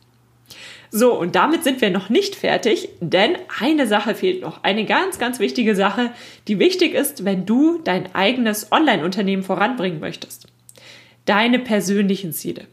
So, 0.94 1.18
und 1.18 1.34
damit 1.34 1.64
sind 1.64 1.80
wir 1.80 1.88
noch 1.88 2.10
nicht 2.10 2.36
fertig, 2.36 2.90
denn 3.00 3.38
eine 3.58 3.86
Sache 3.86 4.14
fehlt 4.14 4.42
noch. 4.42 4.62
Eine 4.62 4.84
ganz, 4.84 5.18
ganz 5.18 5.38
wichtige 5.38 5.74
Sache, 5.74 6.10
die 6.48 6.58
wichtig 6.58 6.92
ist, 6.92 7.24
wenn 7.24 7.46
du 7.46 7.78
dein 7.82 8.14
eigenes 8.14 8.70
Online-Unternehmen 8.70 9.42
voranbringen 9.42 10.00
möchtest. 10.00 10.48
Deine 11.24 11.58
persönlichen 11.60 12.34
Ziele. 12.34 12.66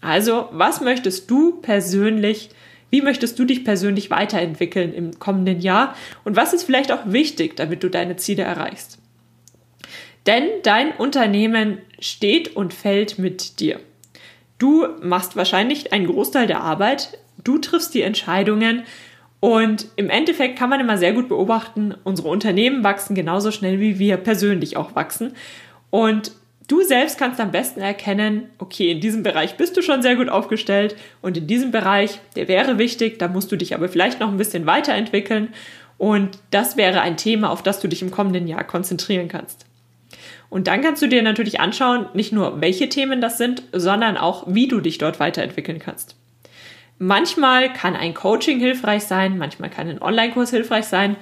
Also, 0.00 0.48
was 0.52 0.82
möchtest 0.82 1.28
du 1.28 1.60
persönlich, 1.62 2.50
wie 2.90 3.02
möchtest 3.02 3.40
du 3.40 3.44
dich 3.44 3.64
persönlich 3.64 4.08
weiterentwickeln 4.08 4.94
im 4.94 5.18
kommenden 5.18 5.60
Jahr? 5.60 5.96
Und 6.22 6.36
was 6.36 6.52
ist 6.52 6.62
vielleicht 6.62 6.92
auch 6.92 7.06
wichtig, 7.06 7.56
damit 7.56 7.82
du 7.82 7.88
deine 7.88 8.14
Ziele 8.14 8.44
erreichst? 8.44 8.98
Denn 10.26 10.44
dein 10.62 10.92
Unternehmen 10.92 11.78
steht 11.98 12.54
und 12.54 12.72
fällt 12.72 13.18
mit 13.18 13.58
dir. 13.58 13.80
Du 14.58 14.86
machst 15.02 15.34
wahrscheinlich 15.34 15.92
einen 15.92 16.06
Großteil 16.06 16.46
der 16.46 16.60
Arbeit, 16.60 17.18
Du 17.44 17.58
triffst 17.58 17.94
die 17.94 18.02
Entscheidungen 18.02 18.82
und 19.40 19.88
im 19.96 20.08
Endeffekt 20.08 20.58
kann 20.58 20.70
man 20.70 20.80
immer 20.80 20.96
sehr 20.96 21.12
gut 21.12 21.28
beobachten, 21.28 21.94
unsere 22.02 22.28
Unternehmen 22.28 22.82
wachsen 22.82 23.14
genauso 23.14 23.50
schnell, 23.50 23.78
wie 23.78 23.98
wir 23.98 24.16
persönlich 24.16 24.78
auch 24.78 24.94
wachsen. 24.94 25.34
Und 25.90 26.32
du 26.66 26.82
selbst 26.82 27.18
kannst 27.18 27.40
am 27.40 27.50
besten 27.50 27.80
erkennen, 27.80 28.48
okay, 28.56 28.90
in 28.90 29.00
diesem 29.00 29.22
Bereich 29.22 29.56
bist 29.56 29.76
du 29.76 29.82
schon 29.82 30.00
sehr 30.00 30.16
gut 30.16 30.30
aufgestellt 30.30 30.96
und 31.20 31.36
in 31.36 31.46
diesem 31.46 31.72
Bereich, 31.72 32.20
der 32.36 32.48
wäre 32.48 32.78
wichtig, 32.78 33.18
da 33.18 33.28
musst 33.28 33.52
du 33.52 33.56
dich 33.56 33.74
aber 33.74 33.90
vielleicht 33.90 34.18
noch 34.18 34.30
ein 34.30 34.38
bisschen 34.38 34.64
weiterentwickeln. 34.64 35.48
Und 35.98 36.38
das 36.50 36.78
wäre 36.78 37.02
ein 37.02 37.18
Thema, 37.18 37.50
auf 37.50 37.62
das 37.62 37.80
du 37.80 37.88
dich 37.88 38.00
im 38.00 38.10
kommenden 38.10 38.48
Jahr 38.48 38.64
konzentrieren 38.64 39.28
kannst. 39.28 39.66
Und 40.48 40.68
dann 40.68 40.80
kannst 40.80 41.02
du 41.02 41.06
dir 41.06 41.22
natürlich 41.22 41.60
anschauen, 41.60 42.06
nicht 42.14 42.32
nur 42.32 42.60
welche 42.60 42.88
Themen 42.88 43.20
das 43.20 43.36
sind, 43.36 43.62
sondern 43.72 44.16
auch, 44.16 44.46
wie 44.48 44.68
du 44.68 44.80
dich 44.80 44.98
dort 44.98 45.20
weiterentwickeln 45.20 45.78
kannst. 45.78 46.16
Manchmal 46.98 47.72
kann 47.72 47.96
ein 47.96 48.14
Coaching 48.14 48.60
hilfreich 48.60 49.04
sein, 49.04 49.36
manchmal 49.36 49.70
kann 49.70 49.88
ein 49.88 50.00
Online-Kurs 50.00 50.50
hilfreich 50.50 50.84
sein. 50.86 51.16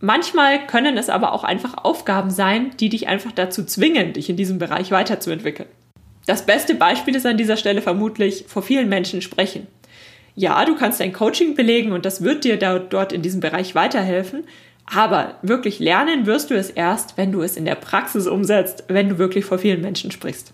Manchmal 0.00 0.66
können 0.66 0.98
es 0.98 1.08
aber 1.08 1.32
auch 1.32 1.44
einfach 1.44 1.82
Aufgaben 1.82 2.30
sein, 2.30 2.72
die 2.78 2.90
dich 2.90 3.08
einfach 3.08 3.32
dazu 3.32 3.64
zwingen, 3.64 4.12
dich 4.12 4.28
in 4.28 4.36
diesem 4.36 4.58
Bereich 4.58 4.90
weiterzuentwickeln. 4.90 5.68
Das 6.26 6.46
beste 6.46 6.74
Beispiel 6.74 7.14
ist 7.16 7.26
an 7.26 7.36
dieser 7.36 7.56
Stelle 7.56 7.82
vermutlich 7.82 8.44
vor 8.48 8.62
vielen 8.62 8.88
Menschen 8.88 9.22
sprechen. 9.22 9.66
Ja, 10.34 10.64
du 10.64 10.74
kannst 10.74 11.00
ein 11.00 11.12
Coaching 11.12 11.54
belegen 11.54 11.92
und 11.92 12.04
das 12.04 12.22
wird 12.22 12.44
dir 12.44 12.58
da, 12.58 12.78
dort 12.78 13.12
in 13.12 13.22
diesem 13.22 13.40
Bereich 13.40 13.74
weiterhelfen, 13.74 14.44
aber 14.86 15.38
wirklich 15.42 15.78
lernen 15.78 16.26
wirst 16.26 16.50
du 16.50 16.54
es 16.54 16.70
erst, 16.70 17.16
wenn 17.16 17.30
du 17.30 17.42
es 17.42 17.56
in 17.56 17.64
der 17.64 17.76
Praxis 17.76 18.26
umsetzt, 18.26 18.84
wenn 18.88 19.08
du 19.08 19.18
wirklich 19.18 19.44
vor 19.44 19.58
vielen 19.58 19.80
Menschen 19.80 20.10
sprichst. 20.10 20.53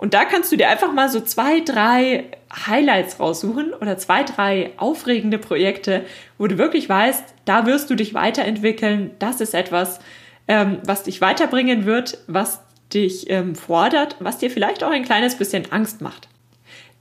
Und 0.00 0.14
da 0.14 0.24
kannst 0.24 0.50
du 0.50 0.56
dir 0.56 0.70
einfach 0.70 0.94
mal 0.94 1.10
so 1.10 1.20
zwei, 1.20 1.60
drei 1.60 2.24
Highlights 2.66 3.20
raussuchen 3.20 3.74
oder 3.74 3.98
zwei, 3.98 4.22
drei 4.22 4.72
aufregende 4.78 5.36
Projekte, 5.36 6.06
wo 6.38 6.46
du 6.46 6.56
wirklich 6.56 6.88
weißt, 6.88 7.22
da 7.44 7.66
wirst 7.66 7.90
du 7.90 7.96
dich 7.96 8.14
weiterentwickeln. 8.14 9.10
Das 9.18 9.42
ist 9.42 9.52
etwas, 9.52 10.00
ähm, 10.48 10.78
was 10.86 11.02
dich 11.02 11.20
weiterbringen 11.20 11.84
wird, 11.84 12.16
was 12.28 12.62
dich 12.94 13.28
ähm, 13.28 13.54
fordert, 13.54 14.16
was 14.20 14.38
dir 14.38 14.50
vielleicht 14.50 14.82
auch 14.82 14.90
ein 14.90 15.04
kleines 15.04 15.34
bisschen 15.34 15.70
Angst 15.70 16.00
macht. 16.00 16.28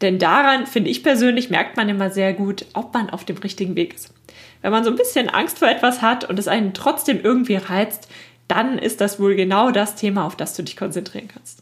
Denn 0.01 0.19
daran, 0.19 0.67
finde 0.67 0.89
ich 0.89 1.01
persönlich, 1.01 1.49
merkt 1.49 1.77
man 1.77 1.87
immer 1.87 2.09
sehr 2.09 2.33
gut, 2.33 2.65
ob 2.73 2.93
man 2.93 3.09
auf 3.09 3.23
dem 3.23 3.37
richtigen 3.37 3.77
Weg 3.77 3.93
ist. 3.93 4.13
Wenn 4.61 4.73
man 4.73 4.83
so 4.83 4.89
ein 4.89 4.97
bisschen 4.97 5.29
Angst 5.29 5.59
vor 5.59 5.69
etwas 5.69 6.01
hat 6.01 6.29
und 6.29 6.37
es 6.37 6.49
einen 6.49 6.73
trotzdem 6.73 7.21
irgendwie 7.23 7.55
reizt, 7.55 8.09
dann 8.49 8.77
ist 8.77 8.99
das 8.99 9.21
wohl 9.21 9.35
genau 9.35 9.71
das 9.71 9.95
Thema, 9.95 10.25
auf 10.25 10.35
das 10.35 10.53
du 10.53 10.63
dich 10.63 10.75
konzentrieren 10.75 11.29
kannst. 11.33 11.58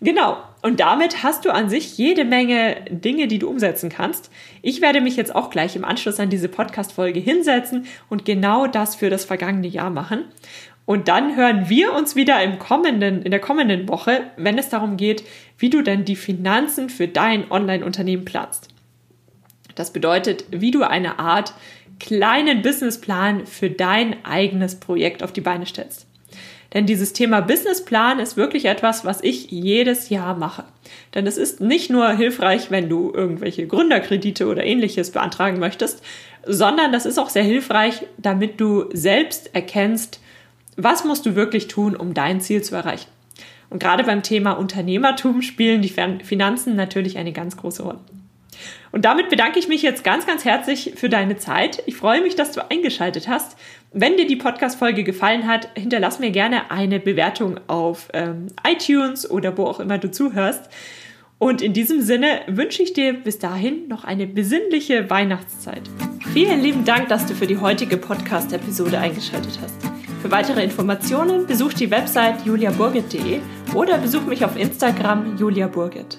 Genau. 0.00 0.38
Und 0.62 0.80
damit 0.80 1.22
hast 1.22 1.44
du 1.44 1.50
an 1.50 1.68
sich 1.68 1.96
jede 1.96 2.24
Menge 2.24 2.76
Dinge, 2.90 3.28
die 3.28 3.38
du 3.38 3.48
umsetzen 3.48 3.88
kannst. 3.90 4.30
Ich 4.62 4.80
werde 4.80 5.00
mich 5.00 5.16
jetzt 5.16 5.34
auch 5.34 5.50
gleich 5.50 5.76
im 5.76 5.84
Anschluss 5.84 6.20
an 6.20 6.30
diese 6.30 6.48
Podcast-Folge 6.48 7.20
hinsetzen 7.20 7.86
und 8.08 8.24
genau 8.24 8.66
das 8.66 8.94
für 8.94 9.10
das 9.10 9.24
vergangene 9.24 9.68
Jahr 9.68 9.90
machen. 9.90 10.24
Und 10.86 11.08
dann 11.08 11.36
hören 11.36 11.68
wir 11.68 11.92
uns 11.94 12.16
wieder 12.16 12.42
im 12.42 12.58
kommenden, 12.58 13.22
in 13.22 13.30
der 13.30 13.40
kommenden 13.40 13.88
Woche, 13.88 14.22
wenn 14.36 14.58
es 14.58 14.68
darum 14.68 14.96
geht, 14.96 15.22
wie 15.56 15.70
du 15.70 15.82
denn 15.82 16.04
die 16.04 16.16
Finanzen 16.16 16.90
für 16.90 17.06
dein 17.06 17.50
Online-Unternehmen 17.50 18.24
planst. 18.24 18.68
Das 19.76 19.92
bedeutet, 19.92 20.44
wie 20.50 20.72
du 20.72 20.82
eine 20.82 21.18
Art 21.18 21.54
kleinen 22.00 22.62
Businessplan 22.62 23.46
für 23.46 23.70
dein 23.70 24.24
eigenes 24.24 24.80
Projekt 24.80 25.22
auf 25.22 25.32
die 25.32 25.42
Beine 25.42 25.66
stellst. 25.66 26.09
Denn 26.72 26.86
dieses 26.86 27.12
Thema 27.12 27.40
Businessplan 27.40 28.20
ist 28.20 28.36
wirklich 28.36 28.66
etwas, 28.66 29.04
was 29.04 29.22
ich 29.22 29.50
jedes 29.50 30.08
Jahr 30.08 30.36
mache. 30.36 30.64
Denn 31.14 31.26
es 31.26 31.36
ist 31.36 31.60
nicht 31.60 31.90
nur 31.90 32.08
hilfreich, 32.12 32.70
wenn 32.70 32.88
du 32.88 33.12
irgendwelche 33.12 33.66
Gründerkredite 33.66 34.46
oder 34.46 34.64
ähnliches 34.64 35.10
beantragen 35.10 35.58
möchtest, 35.58 36.02
sondern 36.46 36.92
das 36.92 37.06
ist 37.06 37.18
auch 37.18 37.28
sehr 37.28 37.42
hilfreich, 37.42 38.06
damit 38.18 38.60
du 38.60 38.84
selbst 38.92 39.54
erkennst, 39.54 40.20
was 40.76 41.04
musst 41.04 41.26
du 41.26 41.34
wirklich 41.34 41.66
tun, 41.66 41.96
um 41.96 42.14
dein 42.14 42.40
Ziel 42.40 42.62
zu 42.62 42.74
erreichen. 42.76 43.08
Und 43.68 43.80
gerade 43.80 44.04
beim 44.04 44.22
Thema 44.22 44.52
Unternehmertum 44.52 45.42
spielen 45.42 45.82
die 45.82 45.92
Finanzen 46.24 46.76
natürlich 46.76 47.18
eine 47.18 47.32
ganz 47.32 47.56
große 47.56 47.82
Rolle. 47.82 48.00
Und 48.92 49.04
damit 49.04 49.28
bedanke 49.28 49.58
ich 49.58 49.68
mich 49.68 49.82
jetzt 49.82 50.04
ganz, 50.04 50.26
ganz 50.26 50.44
herzlich 50.44 50.94
für 50.96 51.08
deine 51.08 51.36
Zeit. 51.36 51.82
Ich 51.86 51.96
freue 51.96 52.22
mich, 52.22 52.36
dass 52.36 52.52
du 52.52 52.68
eingeschaltet 52.70 53.28
hast. 53.28 53.56
Wenn 53.92 54.16
dir 54.16 54.26
die 54.26 54.36
Podcast-Folge 54.36 55.04
gefallen 55.04 55.46
hat, 55.46 55.68
hinterlass 55.76 56.18
mir 56.18 56.30
gerne 56.30 56.70
eine 56.70 57.00
Bewertung 57.00 57.60
auf 57.66 58.08
ähm, 58.12 58.48
iTunes 58.66 59.30
oder 59.30 59.56
wo 59.56 59.66
auch 59.66 59.80
immer 59.80 59.98
du 59.98 60.10
zuhörst. 60.10 60.70
Und 61.38 61.62
in 61.62 61.72
diesem 61.72 62.02
Sinne 62.02 62.42
wünsche 62.48 62.82
ich 62.82 62.92
dir 62.92 63.14
bis 63.14 63.38
dahin 63.38 63.88
noch 63.88 64.04
eine 64.04 64.26
besinnliche 64.26 65.08
Weihnachtszeit. 65.08 65.82
Vielen 66.34 66.60
lieben 66.60 66.84
Dank, 66.84 67.08
dass 67.08 67.24
du 67.26 67.34
für 67.34 67.46
die 67.46 67.56
heutige 67.56 67.96
Podcast-Episode 67.96 68.98
eingeschaltet 68.98 69.58
hast. 69.62 69.74
Für 70.20 70.30
weitere 70.30 70.62
Informationen 70.62 71.46
besuch 71.46 71.72
die 71.72 71.90
Website 71.90 72.44
juliaburgit.de 72.44 73.40
oder 73.74 73.96
besuch 73.96 74.26
mich 74.26 74.44
auf 74.44 74.54
Instagram 74.56 75.38
juliaburgit. 75.38 76.18